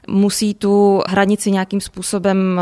Musí 0.08 0.54
tu 0.54 1.02
hranici 1.08 1.52
nějakým 1.52 1.82
způsobem 1.82 2.62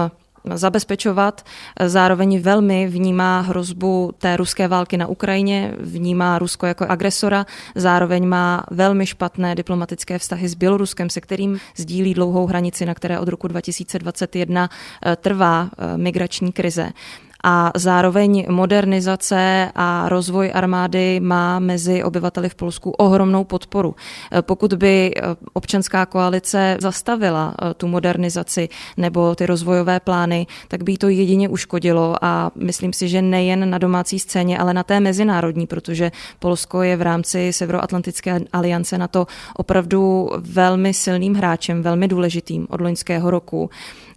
zabezpečovat. 0.54 1.46
Zároveň 1.86 2.42
velmi 2.42 2.88
vnímá 2.88 3.42
hrozbu 3.42 4.12
té 4.18 4.38
ruské 4.38 4.68
války 4.68 4.98
na 4.98 5.08
Ukrajině, 5.08 5.74
vnímá 5.80 6.40
Rusko 6.40 6.66
jako 6.66 6.86
agresora, 6.90 7.46
zároveň 7.76 8.28
má 8.28 8.64
velmi 8.72 9.06
špatné 9.06 9.56
diplomatické 9.56 10.20
vztahy 10.20 10.50
s 10.50 10.56
Běloruskem, 10.56 11.10
se 11.10 11.22
kterým 11.22 11.60
sdílí 11.78 12.14
dlouhou 12.14 12.46
hranici, 12.46 12.86
na 12.86 12.94
které 12.94 13.20
od 13.20 13.28
roku 13.28 13.48
2021 13.48 14.70
eh, 15.06 15.16
trvá 15.16 15.70
eh, 15.78 15.98
migrační 15.98 16.52
krize 16.52 16.92
a 17.44 17.72
zároveň 17.76 18.46
modernizace 18.50 19.72
a 19.76 20.10
rozvoj 20.10 20.52
armády 20.54 21.20
má 21.20 21.60
mezi 21.60 22.04
obyvateli 22.04 22.50
v 22.50 22.56
Polsku 22.56 22.92
ohromnou 22.92 23.44
podporu. 23.44 23.96
Pokud 24.42 24.74
by 24.74 25.12
eh, 25.16 25.22
občanská 25.54 26.06
koalice 26.06 26.78
zastavila 26.80 27.54
eh, 27.54 27.74
tu 27.74 27.88
modernizaci 27.88 28.70
nebo 28.98 29.36
ty 29.36 29.46
rozvojové 29.46 30.00
plány, 30.00 30.48
tak 30.68 30.84
by 30.84 30.98
to 30.98 31.10
jedině 31.10 31.50
uškodilo 31.50 32.16
a 32.22 32.52
myslím 32.56 32.94
si, 32.94 33.10
že 33.10 33.22
nejen 33.22 33.70
na 33.70 33.78
domácí 33.78 34.20
scéně, 34.20 34.58
ale 34.58 34.74
na 34.74 34.84
té 34.84 35.00
mezinárodní, 35.00 35.68
protože 35.68 36.12
Polsko 36.40 36.82
je 36.82 36.98
v 36.98 37.02
rámci 37.02 37.54
Severoatlantické 37.54 38.40
aliance 38.54 38.98
na 38.98 39.08
to 39.08 39.28
opravdu 39.56 40.30
velmi 40.38 40.94
silným 40.94 41.36
hráčem, 41.36 41.82
velmi 41.84 42.08
důležitým 42.08 42.68
od 42.70 42.82
loňského 42.82 43.32
roku. 43.32 43.70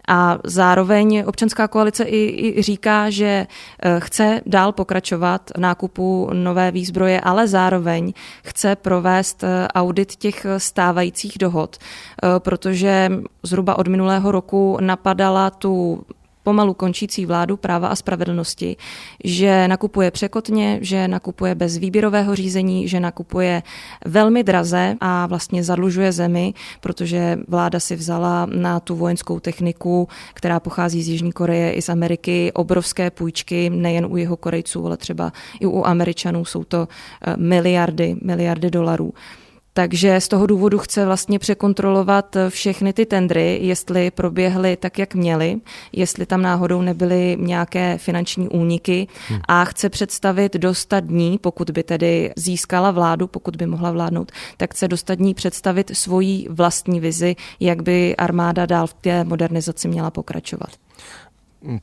A 0.09 0.38
zároveň 0.45 1.25
občanská 1.26 1.69
koalice 1.69 2.05
i, 2.05 2.59
i 2.59 2.62
říká, 2.62 3.11
že 3.12 3.47
eh, 3.47 4.00
chce 4.00 4.40
dál 4.47 4.73
pokračovat 4.73 5.50
v 5.57 5.61
nákupu 5.61 6.31
nové 6.33 6.71
výzbroje, 6.71 7.21
ale 7.21 7.49
zároveň 7.49 8.12
chce 8.45 8.76
provést 8.76 9.45
eh, 9.45 9.69
audit 9.69 10.16
těch 10.16 10.47
stávajících 10.59 11.38
dohod, 11.38 11.76
eh, 11.78 12.28
protože 12.38 13.12
zhruba 13.42 13.78
od 13.78 13.88
minulého 13.88 14.33
roku 14.33 14.78
napadala 14.81 15.50
tu 15.50 16.04
pomalu 16.43 16.75
končící 16.75 17.27
vládu 17.27 17.57
práva 17.57 17.89
a 17.89 17.97
spravedlnosti, 17.97 18.77
že 19.25 19.69
nakupuje 19.69 20.11
překotně, 20.11 20.79
že 20.81 21.09
nakupuje 21.09 21.55
bez 21.55 21.77
výběrového 21.77 22.35
řízení, 22.35 22.89
že 22.89 23.01
nakupuje 23.01 23.63
velmi 24.05 24.45
draze 24.45 24.97
a 25.01 25.27
vlastně 25.27 25.65
zadlužuje 25.65 26.13
zemi, 26.13 26.55
protože 26.81 27.39
vláda 27.49 27.81
si 27.81 27.97
vzala 27.97 28.47
na 28.47 28.81
tu 28.81 28.97
vojenskou 28.97 29.41
techniku, 29.41 30.09
která 30.35 30.61
pochází 30.61 31.03
z 31.03 31.09
Jižní 31.09 31.33
Koreje 31.33 31.73
i 31.73 31.83
z 31.83 31.89
Ameriky, 31.89 32.53
obrovské 32.53 33.11
půjčky, 33.11 33.71
nejen 33.71 34.07
u 34.07 34.17
jeho 34.17 34.37
Korejců, 34.37 34.87
ale 34.87 34.97
třeba 34.97 35.33
i 35.61 35.67
u 35.67 35.85
Američanů 35.85 36.45
jsou 36.45 36.65
to 36.65 36.89
eh, 37.27 37.35
miliardy, 37.37 38.17
miliardy 38.23 38.71
dolarů. 38.71 39.15
Takže 39.75 40.21
z 40.21 40.29
toho 40.29 40.47
důvodu 40.47 40.79
chce 40.79 41.07
vlastně 41.07 41.38
překontrolovat 41.38 42.37
všechny 42.49 42.93
ty 42.93 43.07
tendry, 43.07 43.59
jestli 43.62 44.11
proběhly 44.11 44.76
tak, 44.76 44.99
jak 44.99 45.14
měly, 45.14 45.61
jestli 45.93 46.26
tam 46.26 46.43
náhodou 46.43 46.83
nebyly 46.83 47.37
nějaké 47.41 47.99
finanční 47.99 48.49
úniky 48.49 49.09
hmm. 49.29 49.41
a 49.49 49.64
chce 49.64 49.88
představit 49.88 50.55
do 50.55 50.75
100 50.75 51.00
dní, 51.00 51.38
pokud 51.38 51.71
by 51.71 51.83
tedy 51.83 52.33
získala 52.37 52.91
vládu, 52.91 53.26
pokud 53.26 53.57
by 53.57 53.67
mohla 53.67 53.91
vládnout, 53.91 54.33
tak 54.57 54.75
chce 54.75 54.88
do 54.88 54.97
100 54.97 55.14
dní 55.14 55.35
představit 55.35 55.91
svoji 55.95 56.47
vlastní 56.50 57.00
vizi, 57.00 57.37
jak 57.61 57.83
by 57.83 58.17
armáda 58.17 58.67
dál 58.67 58.87
v 58.87 58.95
té 58.95 59.25
modernizaci 59.25 59.88
měla 59.88 60.11
pokračovat. 60.11 60.71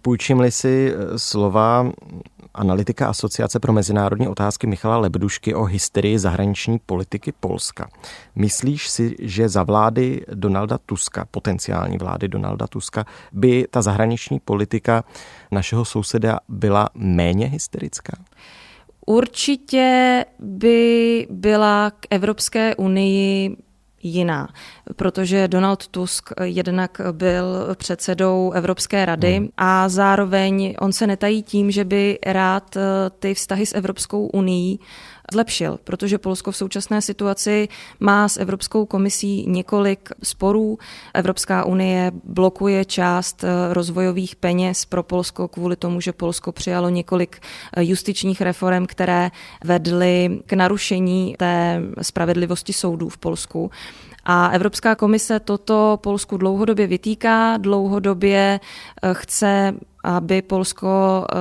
Půjčím-li 0.02 0.52
si 0.52 0.94
eh, 0.94 1.20
slova 1.20 1.92
analytika 2.54 3.08
Asociace 3.08 3.60
pro 3.60 3.74
mezinárodní 3.74 4.28
otázky 4.28 4.68
Michala 4.68 4.98
Lebdušky 4.98 5.54
o 5.54 5.64
hysterii 5.64 6.20
zahraniční 6.20 6.80
politiky 6.86 7.34
Polska. 7.40 7.90
Myslíš 8.36 8.90
si, 8.90 9.16
že 9.20 9.50
za 9.50 9.64
vlády 9.64 10.26
Donalda 10.34 10.78
Tuska, 10.78 11.26
potenciální 11.32 11.98
vlády 11.98 12.28
Donalda 12.28 12.68
Tuska, 12.68 13.06
by 13.32 13.68
ta 13.72 13.82
zahraniční 13.82 14.40
politika 14.40 15.04
našeho 15.52 15.86
souseda 15.86 16.40
byla 16.50 16.90
méně 16.94 17.46
hysterická? 17.46 18.14
Určitě 19.06 20.26
by 20.40 21.28
byla 21.30 21.92
k 21.92 22.06
Evropské 22.10 22.76
unii 22.76 23.58
jiná, 24.04 24.48
protože 24.96 25.48
Donald 25.48 25.88
Tusk 25.88 26.30
jednak 26.44 27.02
byl 27.12 27.76
předsedou 27.76 28.52
Evropské 28.52 29.06
rady 29.06 29.38
hmm. 29.38 29.50
a 29.58 29.90
zároveň 29.90 30.76
on 30.80 30.92
se 30.92 31.08
netají 31.08 31.44
tím, 31.44 31.72
že 31.72 31.86
by 31.86 32.20
rád 32.26 32.78
eh, 32.78 32.82
ty 33.20 33.34
vztahy 33.34 33.66
s 33.66 33.76
Evropskou 33.76 34.28
unii 34.28 34.80
zlepšil, 35.34 35.80
protože 35.84 36.18
Polsko 36.18 36.52
v 36.52 36.58
současné 36.58 37.02
situaci 37.02 37.68
má 38.00 38.28
s 38.28 38.38
Evropskou 38.38 38.86
komisí 38.86 39.46
několik 39.48 40.10
sporů. 40.24 40.78
Evropská 41.14 41.64
unie 41.64 42.12
blokuje 42.24 42.86
část 42.86 43.44
eh, 43.44 43.74
rozvojových 43.74 44.36
peněz 44.36 44.86
pro 44.86 45.04
Polsko 45.04 45.48
kvůli 45.48 45.76
tomu, 45.76 46.02
že 46.02 46.14
Polsko 46.14 46.52
přijalo 46.52 46.90
několik 46.90 47.40
eh, 47.40 47.84
justičních 47.84 48.42
reform, 48.42 48.86
které 48.86 49.32
vedly 49.64 50.40
k 50.46 50.54
narušení 50.54 51.36
té 51.38 51.82
spravedlivosti 52.02 52.74
soudů 52.74 53.10
v 53.10 53.18
Polsku. 53.18 53.72
A 54.26 54.48
Evropská 54.48 54.96
komise 54.96 55.40
toto 55.40 56.00
Polsku 56.02 56.38
dlouhodobě 56.38 56.88
vytýká, 56.88 57.58
dlouhodobě 57.58 58.60
eh, 59.04 59.14
chce, 59.14 59.74
aby 60.04 60.42
Polsko 60.42 61.26
eh, 61.26 61.36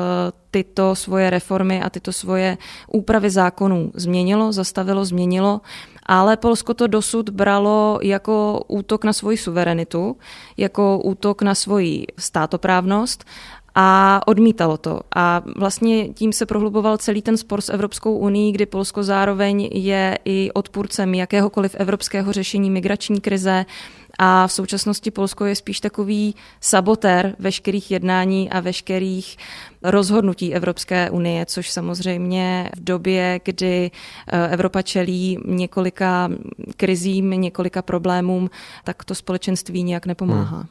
tyto 0.50 0.94
svoje 0.94 1.30
reformy 1.30 1.82
a 1.82 1.90
tyto 1.90 2.12
svoje 2.12 2.58
úpravy 2.92 3.30
zákonů 3.30 3.90
změnilo, 3.94 4.52
zastavilo, 4.52 5.04
změnilo, 5.04 5.60
ale 6.06 6.36
Polsko 6.36 6.74
to 6.74 6.86
dosud 6.86 7.30
bralo 7.30 7.98
jako 8.02 8.64
útok 8.68 9.04
na 9.04 9.12
svoji 9.12 9.36
suverenitu, 9.36 10.16
jako 10.56 10.98
útok 10.98 11.42
na 11.42 11.54
svoji 11.54 12.06
státoprávnost 12.18 13.24
a 13.74 14.20
odmítalo 14.26 14.76
to. 14.76 15.00
A 15.16 15.42
vlastně 15.56 16.08
tím 16.08 16.32
se 16.32 16.46
prohluboval 16.46 16.96
celý 16.96 17.22
ten 17.22 17.36
spor 17.36 17.60
s 17.60 17.68
Evropskou 17.68 18.18
unii, 18.18 18.52
kdy 18.52 18.66
Polsko 18.66 19.02
zároveň 19.02 19.68
je 19.72 20.18
i 20.24 20.50
odpůrcem 20.54 21.14
jakéhokoliv 21.14 21.74
evropského 21.78 22.32
řešení 22.32 22.70
migrační 22.70 23.20
krize, 23.20 23.66
a 24.18 24.46
v 24.46 24.52
současnosti 24.52 25.10
Polsko 25.10 25.44
je 25.44 25.54
spíš 25.54 25.80
takový 25.80 26.34
sabotér 26.60 27.36
veškerých 27.38 27.90
jednání 27.90 28.50
a 28.50 28.60
veškerých 28.60 29.36
rozhodnutí 29.82 30.54
Evropské 30.54 31.10
unie, 31.10 31.46
což 31.46 31.70
samozřejmě 31.70 32.70
v 32.76 32.84
době, 32.84 33.40
kdy 33.44 33.90
eh, 34.26 34.48
Evropa 34.48 34.82
čelí 34.82 35.38
několika 35.46 36.28
krizím, 36.76 37.30
několika 37.30 37.82
problémům, 37.82 38.50
tak 38.84 39.04
to 39.04 39.14
společenství 39.14 39.82
nijak 39.82 40.06
nepomáhá. 40.06 40.56
Hmm. 40.56 40.68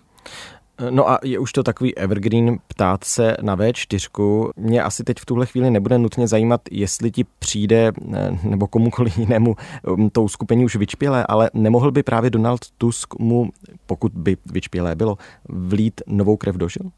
No 0.90 1.10
a 1.10 1.20
je 1.24 1.40
už 1.40 1.54
to 1.54 1.64
takový 1.64 1.98
evergreen 1.98 2.58
ptát 2.68 3.04
se 3.04 3.38
na 3.42 3.58
V4. 3.58 4.52
Mě 4.58 4.84
asi 4.84 5.04
teď 5.04 5.18
v 5.20 5.26
tuhle 5.26 5.46
chvíli 5.46 5.72
nebude 5.72 5.98
nutně 5.98 6.28
zajímat, 6.28 6.62
jestli 6.72 7.12
ti 7.12 7.26
přijde 7.40 7.92
eh, 8.14 8.38
nebo 8.44 8.68
komukoliv 8.68 9.18
jinému 9.18 9.56
um, 9.88 10.10
tou 10.10 10.28
skupení 10.28 10.66
už 10.66 10.76
vyčpělé, 10.76 11.26
ale 11.30 11.50
nemohl 11.54 11.92
by 11.92 12.04
právě 12.04 12.30
Donald 12.30 12.60
Tusk 12.78 13.20
mu, 13.20 13.50
pokud 13.86 14.12
by 14.16 14.38
vyčpělé 14.46 14.96
bylo, 14.96 15.18
vlít 15.50 16.02
novou 16.08 16.38
krev 16.38 16.56
do 16.56 16.70
žil? 16.70 16.92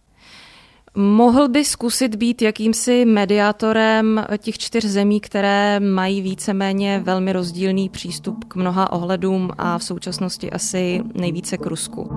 Mohl 0.95 1.48
by 1.48 1.65
zkusit 1.65 2.15
být 2.15 2.41
jakýmsi 2.41 3.05
mediátorem 3.05 4.25
těch 4.38 4.57
čtyř 4.57 4.86
zemí, 4.86 5.19
které 5.19 5.79
mají 5.79 6.21
víceméně 6.21 7.01
velmi 7.05 7.33
rozdílný 7.33 7.89
přístup 7.89 8.43
k 8.43 8.55
mnoha 8.55 8.91
ohledům 8.91 9.50
a 9.57 9.77
v 9.77 9.83
současnosti 9.83 10.51
asi 10.51 11.01
nejvíce 11.13 11.57
k 11.57 11.65
Rusku. 11.65 12.09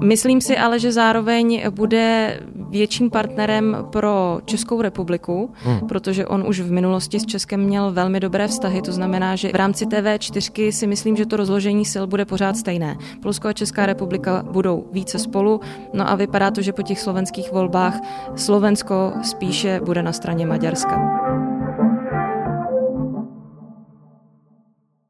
Myslím 0.00 0.40
si 0.40 0.56
ale, 0.56 0.78
že 0.78 0.92
zároveň 0.92 1.62
bude 1.70 2.40
větším 2.70 3.10
partnerem 3.10 3.76
pro 3.92 4.40
Českou 4.44 4.82
republiku, 4.82 5.50
hmm. 5.54 5.88
protože 5.88 6.26
on 6.26 6.44
už 6.48 6.60
v 6.60 6.72
minulosti 6.72 7.20
s 7.20 7.26
Českem 7.26 7.60
měl 7.60 7.92
velmi 7.92 8.20
dobré 8.20 8.48
vztahy, 8.48 8.82
to 8.82 8.92
znamená, 8.92 9.36
že 9.36 9.48
v 9.48 9.54
rámci 9.54 9.86
TV4 9.86 10.70
si 10.70 10.86
myslím, 10.86 11.16
že 11.16 11.26
to 11.26 11.36
rozložení 11.36 11.84
sil 11.92 12.04
bude 12.06 12.24
pořád 12.24 12.56
stejné. 12.56 12.96
Polsko 13.22 13.48
a 13.48 13.52
Česká 13.52 13.86
republika 13.86 14.44
budou 14.50 14.86
více 14.92 15.18
spolu, 15.18 15.60
no 15.92 16.10
a 16.10 16.14
vypadá 16.14 16.50
to, 16.50 16.62
že 16.62 16.72
po 16.72 16.82
těch 16.82 17.00
slovenských 17.00 17.52
volbách 17.52 17.94
Slovensko 18.36 19.12
spíše 19.22 19.80
bude 19.84 20.02
na 20.02 20.12
straně 20.12 20.46
Maďarska. 20.46 21.55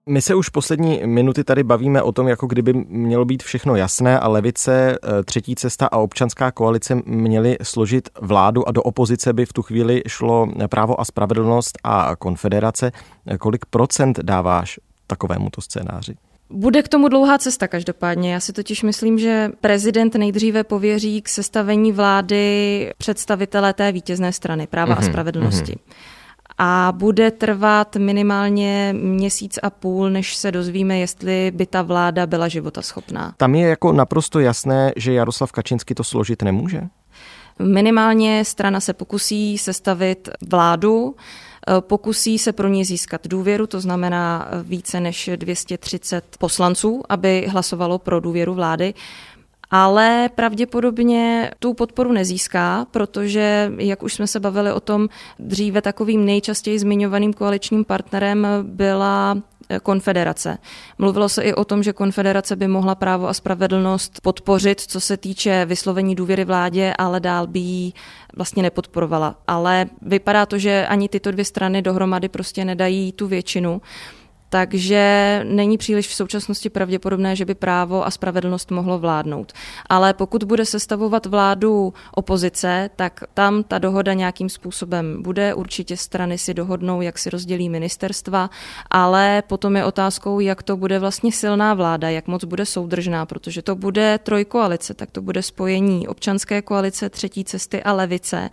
My 0.09 0.23
se 0.23 0.35
už 0.35 0.49
poslední 0.49 1.01
minuty 1.07 1.45
tady 1.45 1.63
bavíme 1.63 2.03
o 2.03 2.13
tom, 2.13 2.29
jako 2.29 2.47
kdyby 2.47 2.73
mělo 2.89 3.25
být 3.25 3.43
všechno 3.43 3.77
jasné 3.77 4.21
a 4.21 4.29
levice, 4.29 4.99
eh, 5.03 5.23
třetí 5.25 5.55
cesta 5.55 5.87
a 5.87 5.97
občanská 5.97 6.51
koalice 6.51 7.03
měly 7.07 7.57
složit 7.63 8.09
vládu 8.21 8.69
a 8.69 8.73
do 8.73 8.83
opozice 8.83 9.33
by 9.33 9.47
v 9.47 9.53
tu 9.53 9.63
chvíli 9.63 10.03
šlo 10.07 10.49
právo 10.71 11.01
a 11.01 11.05
spravedlnost 11.05 11.79
a 11.85 12.17
konfederace. 12.17 12.93
Kolik 13.39 13.67
procent 13.67 14.19
dáváš 14.23 14.81
takovému 15.07 15.51
to 15.51 15.61
scénáři? 15.61 16.15
Bude 16.51 16.83
k 16.83 16.89
tomu 16.89 17.09
dlouhá 17.09 17.39
cesta 17.39 17.69
každopádně. 17.69 18.33
Já 18.33 18.41
si 18.41 18.53
totiž 18.53 18.83
myslím, 18.83 19.19
že 19.19 19.51
prezident 19.61 20.15
nejdříve 20.15 20.65
pověří 20.65 21.23
k 21.23 21.29
sestavení 21.29 21.93
vlády 21.93 22.93
představitele 22.99 23.73
té 23.73 23.93
vítězné 23.93 24.33
strany 24.33 24.67
práva 24.67 24.95
mm-hmm, 24.95 24.99
a 24.99 25.01
mhm, 25.01 25.11
spravedlnosti. 25.11 25.73
Mm-hmm 25.73 26.16
a 26.59 26.93
bude 26.97 27.31
trvat 27.31 27.97
minimálně 27.97 28.95
měsíc 28.99 29.59
a 29.63 29.71
půl, 29.71 30.11
než 30.11 30.37
se 30.37 30.53
dozvíme, 30.53 30.99
jestli 30.99 31.53
by 31.55 31.67
ta 31.67 31.83
vláda 31.83 32.27
byla 32.27 32.49
životaschopná. 32.49 33.35
Tam 33.37 33.55
je 33.55 33.69
jako 33.69 33.93
naprosto 33.93 34.41
jasné, 34.41 34.93
že 34.97 35.13
Jaroslav 35.13 35.53
Kačinsky 35.53 35.95
to 35.95 36.05
složit 36.05 36.43
nemůže? 36.43 36.83
Minimálně 37.59 38.45
strana 38.45 38.81
se 38.81 38.93
pokusí 38.93 39.59
sestavit 39.59 40.29
vládu, 40.49 41.17
pokusí 41.81 42.39
se 42.39 42.53
pro 42.53 42.69
ní 42.69 42.85
získat 42.85 43.27
důvěru, 43.27 43.67
to 43.67 43.81
znamená 43.81 44.49
více 44.63 45.01
než 45.01 45.31
230 45.37 46.25
poslanců, 46.39 47.03
aby 47.09 47.47
hlasovalo 47.51 47.99
pro 47.99 48.21
důvěru 48.21 48.55
vlády 48.55 48.95
ale 49.71 50.31
pravděpodobně 50.35 51.51
tu 51.59 51.75
podporu 51.75 52.13
nezíská, 52.13 52.87
protože, 52.91 53.73
jak 53.79 54.03
už 54.03 54.15
jsme 54.15 54.27
se 54.27 54.41
bavili 54.41 54.73
o 54.73 54.81
tom, 54.81 55.09
dříve 55.39 55.83
takovým 55.83 56.25
nejčastěji 56.25 56.79
zmiňovaným 56.79 57.33
koaličním 57.33 57.85
partnerem 57.85 58.47
byla 58.63 59.39
eh, 59.69 59.81
konfederace. 59.81 60.59
Mluvilo 60.99 61.29
se 61.29 61.43
i 61.43 61.55
o 61.55 61.65
tom, 61.65 61.83
že 61.83 61.93
konfederace 61.93 62.57
by 62.57 62.69
mohla 62.69 62.95
právo 62.95 63.29
a 63.29 63.35
spravedlnost 63.35 64.21
podpořit, 64.21 64.81
co 64.81 65.01
se 65.01 65.17
týče 65.17 65.65
vyslovení 65.65 66.15
důvěry 66.15 66.45
vládě, 66.45 66.95
ale 66.99 67.21
dál 67.21 67.47
by 67.47 67.59
ji 67.59 67.93
vlastně 68.37 68.63
nepodporovala. 68.63 69.35
Ale 69.47 69.87
vypadá 70.03 70.47
to, 70.47 70.59
že 70.59 70.87
ani 70.87 71.09
tyto 71.09 71.31
dvě 71.31 71.45
strany 71.45 71.83
dohromady 71.83 72.29
prostě 72.29 72.65
nedají 72.65 73.13
tu 73.13 73.27
většinu 73.27 73.81
takže 74.49 75.41
není 75.45 75.79
příliš 75.79 76.09
v 76.09 76.15
současnosti 76.15 76.71
pravděpodobné, 76.71 77.37
že 77.37 77.45
by 77.45 77.55
právo 77.55 78.07
a 78.07 78.11
spravedlnost 78.11 78.71
mohlo 78.71 78.99
vládnout. 78.99 79.53
Ale 79.87 80.15
pokud 80.15 80.45
bude 80.45 80.65
sestavovat 80.65 81.27
vládu 81.27 81.95
opozice, 82.15 82.91
tak 82.97 83.21
tam 83.35 83.63
ta 83.63 83.79
dohoda 83.79 84.13
nějakým 84.13 84.49
způsobem 84.49 85.23
bude. 85.23 85.55
Určitě 85.55 85.97
strany 85.97 86.39
si 86.39 86.55
dohodnou, 86.55 87.01
jak 87.01 87.19
si 87.19 87.31
rozdělí 87.31 87.69
ministerstva, 87.69 88.51
ale 88.91 89.43
potom 89.47 89.77
je 89.77 89.85
otázkou, 89.85 90.41
jak 90.41 90.63
to 90.63 90.77
bude 90.77 90.99
vlastně 90.99 91.33
silná 91.33 91.75
vláda, 91.75 92.11
jak 92.11 92.27
moc 92.27 92.45
bude 92.45 92.67
soudržná, 92.67 93.27
protože 93.27 93.63
to 93.63 93.75
bude 93.75 94.19
trojkoalice, 94.19 94.95
tak 94.95 95.11
to 95.11 95.23
bude 95.23 95.43
spojení 95.43 96.09
občanské 96.09 96.63
koalice, 96.63 97.11
třetí 97.11 97.45
cesty 97.45 97.83
a 97.83 97.93
levice. 97.93 98.51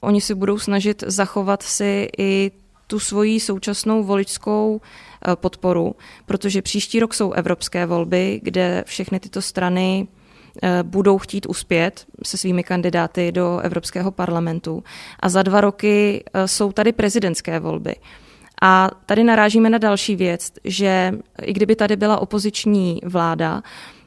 Oni 0.00 0.20
si 0.20 0.34
budou 0.34 0.58
snažit 0.58 1.04
zachovat 1.06 1.62
si 1.62 2.08
i 2.18 2.50
tu 2.88 3.00
svoji 3.00 3.40
současnou 3.40 4.04
voličskou 4.04 4.80
eh, 4.80 5.36
podporu, 5.36 5.94
protože 6.26 6.62
příští 6.62 7.00
rok 7.00 7.14
jsou 7.14 7.32
evropské 7.32 7.86
volby, 7.86 8.40
kde 8.42 8.84
všechny 8.86 9.20
tyto 9.20 9.42
strany 9.42 10.08
eh, 10.62 10.82
budou 10.82 11.18
chtít 11.18 11.46
uspět 11.46 12.06
se 12.24 12.36
svými 12.36 12.64
kandidáty 12.64 13.32
do 13.32 13.58
Evropského 13.58 14.10
parlamentu. 14.10 14.84
A 15.20 15.28
za 15.28 15.42
dva 15.42 15.60
roky 15.60 16.24
eh, 16.34 16.48
jsou 16.48 16.72
tady 16.72 16.92
prezidentské 16.92 17.60
volby. 17.60 17.94
A 18.62 18.90
tady 19.06 19.24
narážíme 19.24 19.70
na 19.70 19.78
další 19.78 20.16
věc, 20.16 20.52
že 20.64 21.12
i 21.42 21.52
kdyby 21.52 21.76
tady 21.76 21.96
byla 21.96 22.18
opoziční 22.18 23.00
vláda, 23.04 23.62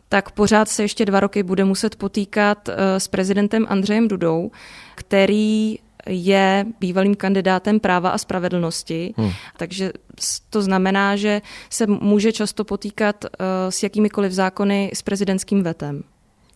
tak 0.10 0.32
pořád 0.32 0.70
se 0.70 0.84
ještě 0.84 1.06
dva 1.06 1.20
roky 1.20 1.44
bude 1.44 1.66
muset 1.66 1.96
potýkat 1.96 2.70
s 2.98 3.08
prezidentem 3.08 3.66
Andřejem 3.70 4.08
Dudou, 4.08 4.52
který 4.96 5.78
je 6.08 6.66
bývalým 6.80 7.16
kandidátem 7.16 7.80
práva 7.80 8.10
a 8.10 8.18
spravedlnosti, 8.18 9.14
hmm. 9.18 9.32
takže 9.58 9.92
to 10.50 10.62
znamená, 10.62 11.16
že 11.16 11.42
se 11.70 11.88
může 11.88 12.32
často 12.32 12.64
potýkat 12.64 13.26
uh, 13.26 13.30
s 13.70 13.84
jakýmikoliv 13.84 14.32
zákony 14.32 14.92
s 14.94 15.02
prezidentským 15.02 15.64
vetem. 15.64 16.04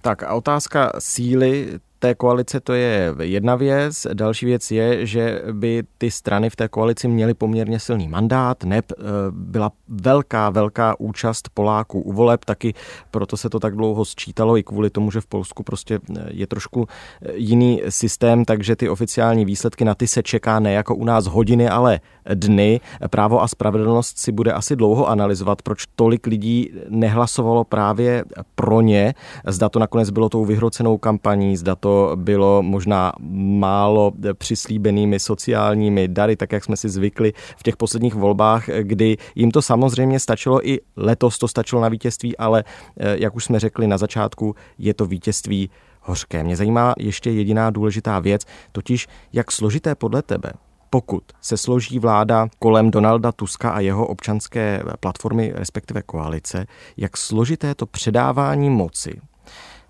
Tak 0.01 0.23
a 0.23 0.33
otázka 0.33 0.93
síly 0.99 1.79
té 2.05 2.15
koalice 2.15 2.59
to 2.59 2.73
je 2.73 3.15
jedna 3.21 3.55
věc. 3.55 4.07
Další 4.13 4.45
věc 4.45 4.71
je, 4.71 5.05
že 5.05 5.41
by 5.51 5.83
ty 5.97 6.11
strany 6.11 6.49
v 6.49 6.55
té 6.55 6.67
koalici 6.67 7.07
měly 7.07 7.33
poměrně 7.33 7.79
silný 7.79 8.07
mandát. 8.07 8.63
NEP 8.63 8.91
eh, 8.91 9.03
byla 9.31 9.71
velká, 9.87 10.49
velká 10.49 10.99
účast 10.99 11.49
Poláků 11.53 12.01
u 12.01 12.13
voleb, 12.13 12.45
taky 12.45 12.73
proto 13.11 13.37
se 13.37 13.49
to 13.49 13.59
tak 13.59 13.75
dlouho 13.75 14.05
sčítalo 14.05 14.57
i 14.57 14.63
kvůli 14.63 14.89
tomu, 14.89 15.11
že 15.11 15.21
v 15.21 15.25
Polsku 15.25 15.63
prostě 15.63 15.99
eh, 16.17 16.23
je 16.29 16.47
trošku 16.47 16.87
eh, 16.87 17.31
jiný 17.35 17.81
systém, 17.89 18.45
takže 18.45 18.75
ty 18.75 18.89
oficiální 18.89 19.45
výsledky 19.45 19.85
na 19.85 19.95
ty 19.95 20.07
se 20.07 20.23
čeká 20.23 20.59
ne 20.59 20.73
jako 20.73 20.95
u 20.95 21.05
nás 21.05 21.25
hodiny, 21.25 21.69
ale 21.69 21.99
dny. 22.33 22.79
Právo 23.09 23.41
a 23.41 23.47
spravedlnost 23.47 24.17
si 24.17 24.31
bude 24.31 24.51
asi 24.51 24.75
dlouho 24.75 25.09
analyzovat, 25.09 25.61
proč 25.61 25.83
tolik 25.95 26.27
lidí 26.27 26.71
nehlasovalo 26.89 27.63
právě 27.63 28.25
pro 28.55 28.81
ně. 28.81 29.13
Zda 29.47 29.69
to 29.69 29.79
nakonec 29.79 30.09
bylo 30.09 30.29
tou 30.29 30.45
vyhrocenou 30.45 30.97
kampaní, 30.97 31.57
zda 31.57 31.75
to 31.75 31.94
bylo 32.15 32.63
možná 32.63 33.13
málo 33.59 34.11
přislíbenými 34.33 35.19
sociálními 35.19 36.07
dary, 36.07 36.35
tak 36.35 36.51
jak 36.51 36.63
jsme 36.63 36.77
si 36.77 36.89
zvykli 36.89 37.33
v 37.57 37.63
těch 37.63 37.77
posledních 37.77 38.15
volbách, 38.15 38.69
kdy 38.81 39.17
jim 39.35 39.51
to 39.51 39.61
samozřejmě 39.61 40.19
stačilo 40.19 40.67
i 40.69 40.79
letos 40.95 41.37
to 41.37 41.47
stačilo 41.47 41.81
na 41.81 41.89
vítězství, 41.89 42.37
ale 42.37 42.63
eh, 42.97 43.17
jak 43.19 43.35
už 43.35 43.45
jsme 43.45 43.59
řekli 43.59 43.87
na 43.87 43.97
začátku, 43.97 44.55
je 44.77 44.93
to 44.93 45.05
vítězství 45.05 45.69
hořké. 46.01 46.43
Mě 46.43 46.55
zajímá 46.55 46.93
ještě 46.97 47.31
jediná 47.31 47.69
důležitá 47.69 48.19
věc, 48.19 48.41
totiž 48.71 49.07
jak 49.33 49.51
složité 49.51 49.95
podle 49.95 50.21
tebe 50.21 50.53
pokud 50.89 51.23
se 51.41 51.57
složí 51.57 51.99
vláda 51.99 52.47
kolem 52.59 52.91
Donalda 52.91 53.31
Tuska 53.31 53.69
a 53.69 53.79
jeho 53.79 54.07
občanské 54.07 54.83
platformy, 54.99 55.53
respektive 55.55 56.01
koalice, 56.01 56.65
jak 56.97 57.17
složité 57.17 57.75
to 57.75 57.85
předávání 57.85 58.69
moci 58.69 59.21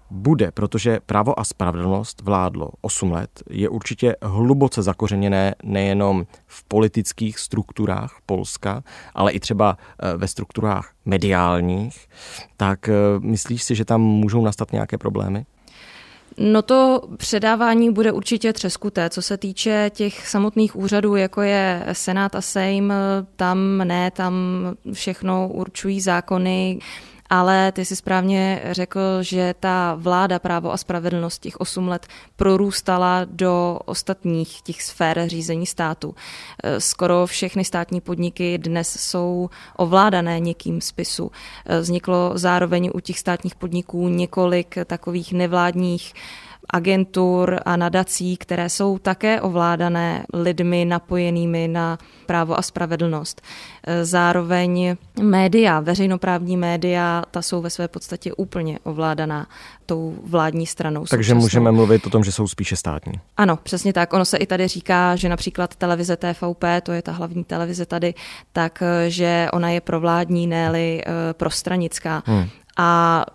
bude, 0.09 0.51
protože 0.51 0.99
právo 1.05 1.39
a 1.39 1.43
spravedlnost 1.43 2.21
vládlo 2.21 2.69
8 2.81 3.11
let, 3.11 3.29
je 3.49 3.69
určitě 3.69 4.15
hluboce 4.21 4.81
zakořeněné 4.81 5.55
nejenom 5.63 6.25
v 6.47 6.63
politických 6.63 7.39
strukturách 7.39 8.17
Polska, 8.25 8.83
ale 9.13 9.31
i 9.31 9.39
třeba 9.39 9.77
eh, 9.99 10.17
ve 10.17 10.27
strukturách 10.27 10.91
mediálních, 11.05 12.07
tak 12.57 12.89
eh, 12.89 12.93
myslíš 13.19 13.63
si, 13.63 13.75
že 13.75 13.85
tam 13.85 14.01
můžou 14.01 14.43
nastat 14.43 14.71
nějaké 14.71 14.97
problémy? 14.97 15.45
No 16.37 16.61
to 16.61 17.01
předávání 17.17 17.91
bude 17.91 18.11
určitě 18.11 18.53
třeskuté. 18.53 19.09
Co 19.09 19.21
se 19.21 19.37
týče 19.37 19.91
těch 19.93 20.27
samotných 20.27 20.75
úřadů, 20.75 21.15
jako 21.15 21.41
je 21.41 21.85
Senát 21.91 22.35
a 22.35 22.41
Sejm, 22.41 22.93
tam 23.35 23.77
ne, 23.77 24.11
tam 24.11 24.33
všechno 24.93 25.47
určují 25.47 26.01
zákony, 26.01 26.79
ale 27.29 27.71
ty 27.71 27.85
si 27.85 27.95
správně 27.95 28.61
řekl, 28.71 28.99
že 29.21 29.55
ta 29.59 29.95
vláda 29.95 30.39
právo 30.39 30.71
a 30.71 30.77
spravedlnost 30.77 31.41
těch 31.41 31.57
8 31.57 31.87
let 31.87 32.07
prorůstala 32.35 33.21
do 33.25 33.79
ostatních 33.85 34.61
těch 34.61 34.83
sfér 34.83 35.23
řízení 35.27 35.65
státu. 35.65 36.15
E, 36.63 36.81
skoro 36.81 37.25
všechny 37.25 37.65
státní 37.65 38.01
podniky 38.01 38.57
dnes 38.57 38.97
jsou 38.99 39.49
ovládané 39.77 40.39
někým 40.39 40.81
spisu. 40.81 41.31
E, 41.65 41.79
vzniklo 41.79 42.31
zároveň 42.35 42.91
u 42.93 42.99
těch 42.99 43.19
státních 43.19 43.55
podniků 43.55 44.07
několik 44.07 44.75
takových 44.85 45.33
nevládních 45.33 46.13
agentur 46.69 47.59
a 47.65 47.75
nadací, 47.77 48.37
které 48.37 48.69
jsou 48.69 48.97
také 48.97 49.41
ovládané 49.41 50.25
lidmi 50.33 50.85
napojenými 50.85 51.67
na 51.67 51.97
právo 52.25 52.59
a 52.59 52.61
spravedlnost. 52.61 53.41
Zároveň 54.01 54.95
média, 55.21 55.79
veřejnoprávní 55.79 56.57
média, 56.57 57.23
ta 57.31 57.41
jsou 57.41 57.61
ve 57.61 57.69
své 57.69 57.87
podstatě 57.87 58.33
úplně 58.33 58.79
ovládaná 58.83 59.47
tou 59.85 60.17
vládní 60.23 60.67
stranou. 60.67 61.05
Takže 61.05 61.29
současnou. 61.29 61.41
můžeme 61.41 61.71
mluvit 61.71 62.07
o 62.07 62.09
tom, 62.09 62.23
že 62.23 62.31
jsou 62.31 62.47
spíše 62.47 62.75
státní. 62.75 63.13
Ano, 63.37 63.59
přesně 63.63 63.93
tak. 63.93 64.13
Ono 64.13 64.25
se 64.25 64.37
i 64.37 64.45
tady 64.45 64.67
říká, 64.67 65.15
že 65.15 65.29
například 65.29 65.75
televize 65.75 66.17
TVP, 66.17 66.63
to 66.83 66.91
je 66.91 67.01
ta 67.01 67.11
hlavní 67.11 67.43
televize 67.43 67.85
tady, 67.85 68.13
tak 68.53 68.83
že 69.07 69.47
ona 69.53 69.69
je 69.69 69.81
provládní, 69.81 70.47
ne-li 70.47 71.01
eh, 71.01 71.33
prostranická. 71.33 72.23
Hmm. 72.25 72.47
A 72.77 73.25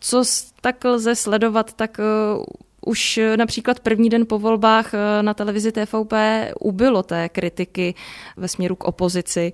co 0.00 0.22
tak 0.60 0.84
lze 0.84 1.14
sledovat, 1.14 1.72
tak 1.72 1.98
uh, 1.98 2.44
už 2.86 3.20
například 3.36 3.80
první 3.80 4.08
den 4.08 4.26
po 4.26 4.38
volbách 4.38 4.94
uh, 4.94 5.22
na 5.22 5.34
televizi 5.34 5.72
TVP 5.72 6.12
ubylo 6.60 7.02
té 7.02 7.28
kritiky 7.28 7.94
ve 8.36 8.48
směru 8.48 8.76
k 8.76 8.84
opozici 8.84 9.52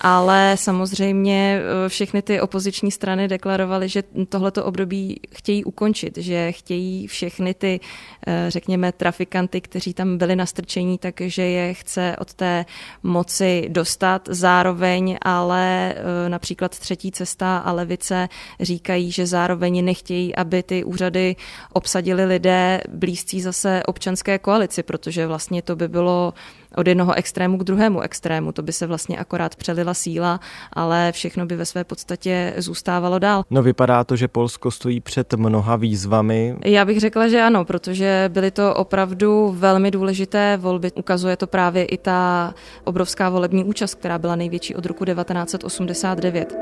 ale 0.00 0.56
samozřejmě 0.58 1.60
eh, 1.62 1.88
všechny 1.88 2.22
ty 2.22 2.40
opoziční 2.40 2.90
strany 2.90 3.28
deklarovaly, 3.28 3.88
že 3.88 4.02
tohleto 4.28 4.64
období 4.64 5.20
chtějí 5.34 5.64
ukončit, 5.64 6.18
že 6.18 6.52
chtějí 6.52 7.06
všechny 7.06 7.54
ty, 7.54 7.80
eh, 8.26 8.46
řekněme, 8.48 8.92
trafikanty, 8.92 9.60
kteří 9.60 9.94
tam 9.94 10.18
byli 10.18 10.36
nastrčení, 10.36 10.98
takže 10.98 11.42
je 11.42 11.74
chce 11.74 12.16
od 12.18 12.34
té 12.34 12.64
moci 13.02 13.64
dostat. 13.68 14.28
Zároveň 14.30 15.18
ale 15.22 15.94
eh, 15.94 16.28
například 16.28 16.78
třetí 16.78 17.12
cesta 17.12 17.58
a 17.58 17.72
levice 17.72 18.28
říkají, 18.60 19.10
že 19.12 19.26
zároveň 19.26 19.84
nechtějí, 19.84 20.36
aby 20.36 20.62
ty 20.62 20.84
úřady 20.84 21.36
obsadili 21.72 22.24
lidé 22.24 22.80
blízcí 22.88 23.40
zase 23.40 23.82
občanské 23.86 24.38
koalici, 24.38 24.82
protože 24.82 25.26
vlastně 25.26 25.62
to 25.62 25.76
by 25.76 25.88
bylo 25.88 26.34
od 26.76 26.86
jednoho 26.86 27.14
extrému 27.14 27.58
k 27.58 27.64
druhému 27.64 28.00
extrému. 28.00 28.52
To 28.52 28.62
by 28.62 28.72
se 28.72 28.86
vlastně 28.86 29.18
akorát 29.18 29.56
přelila 29.56 29.94
síla, 29.94 30.40
ale 30.72 31.12
všechno 31.12 31.46
by 31.46 31.56
ve 31.56 31.64
své 31.64 31.84
podstatě 31.84 32.54
zůstávalo 32.56 33.18
dál. 33.18 33.44
No 33.50 33.62
vypadá 33.62 34.04
to, 34.04 34.16
že 34.16 34.28
Polsko 34.28 34.70
stojí 34.70 35.00
před 35.00 35.34
mnoha 35.34 35.76
výzvami. 35.76 36.56
Já 36.64 36.84
bych 36.84 37.00
řekla, 37.00 37.28
že 37.28 37.42
ano, 37.42 37.64
protože 37.64 38.30
byly 38.32 38.50
to 38.50 38.74
opravdu 38.74 39.54
velmi 39.58 39.90
důležité 39.90 40.56
volby. 40.56 40.92
Ukazuje 40.92 41.36
to 41.36 41.46
právě 41.46 41.84
i 41.84 41.98
ta 41.98 42.54
obrovská 42.84 43.28
volební 43.30 43.64
účast, 43.64 43.94
která 43.94 44.18
byla 44.18 44.36
největší 44.36 44.74
od 44.74 44.86
roku 44.86 45.04
1989. 45.04 46.54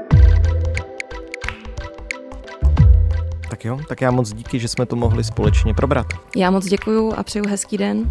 Tak 3.51 3.65
jo, 3.65 3.81
tak 3.89 4.01
já 4.01 4.11
moc 4.11 4.33
díky, 4.33 4.59
že 4.59 4.69
jsme 4.69 4.87
to 4.87 4.97
mohli 4.97 5.25
společně 5.25 5.75
probrat. 5.75 6.07
Já 6.37 6.51
moc 6.51 6.67
děkuju 6.67 7.13
a 7.17 7.23
přeju 7.23 7.45
hezký 7.49 7.79
den. 7.79 8.09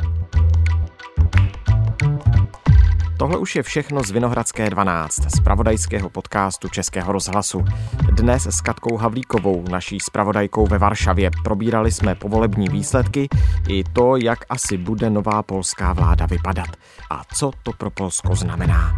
Tohle 3.19 3.37
už 3.37 3.55
je 3.55 3.63
všechno 3.63 4.03
z 4.03 4.11
Vinohradské 4.11 4.69
12, 4.69 5.35
z 5.35 5.39
pravodajského 5.39 6.09
podcastu 6.09 6.69
Českého 6.69 7.11
rozhlasu. 7.11 7.65
Dnes 8.11 8.47
s 8.47 8.61
Katkou 8.61 8.97
Havlíkovou, 8.97 9.65
naší 9.69 9.99
spravodajkou 9.99 10.67
ve 10.67 10.77
Varšavě, 10.77 11.31
probírali 11.43 11.91
jsme 11.91 12.15
povolební 12.15 12.67
výsledky 12.69 13.27
i 13.67 13.83
to, 13.83 14.15
jak 14.15 14.39
asi 14.49 14.77
bude 14.77 15.09
nová 15.09 15.43
polská 15.43 15.93
vláda 15.93 16.25
vypadat 16.25 16.69
a 17.09 17.21
co 17.35 17.51
to 17.63 17.71
pro 17.73 17.89
Polsko 17.89 18.35
znamená. 18.35 18.95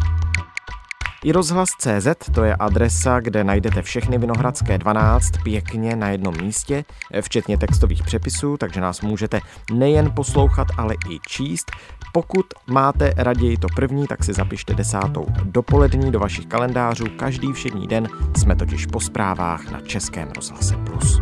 I 1.24 1.32
rozhlas.cz 1.32 2.30
to 2.34 2.44
je 2.44 2.56
adresa, 2.56 3.20
kde 3.20 3.44
najdete 3.44 3.82
všechny 3.82 4.18
Vinohradské 4.18 4.78
12 4.78 5.30
pěkně 5.44 5.96
na 5.96 6.08
jednom 6.08 6.34
místě, 6.42 6.84
včetně 7.20 7.58
textových 7.58 8.02
přepisů, 8.02 8.56
takže 8.56 8.80
nás 8.80 9.00
můžete 9.00 9.40
nejen 9.72 10.12
poslouchat, 10.12 10.68
ale 10.76 10.94
i 10.94 11.18
číst. 11.26 11.70
Pokud 12.12 12.46
máte 12.66 13.12
raději 13.16 13.56
to 13.56 13.66
první, 13.76 14.06
tak 14.06 14.24
si 14.24 14.32
zapište 14.32 14.74
desátou 14.74 15.26
dopolední 15.44 16.12
do 16.12 16.18
vašich 16.18 16.46
kalendářů. 16.46 17.04
Každý 17.16 17.52
všední 17.52 17.86
den 17.86 18.08
jsme 18.36 18.56
totiž 18.56 18.86
po 18.86 19.00
zprávách 19.00 19.70
na 19.70 19.80
Českém 19.80 20.28
rozhlase 20.36 20.76
Plus. 20.76 21.20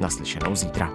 Naslyšenou 0.00 0.56
zítra. 0.56 0.90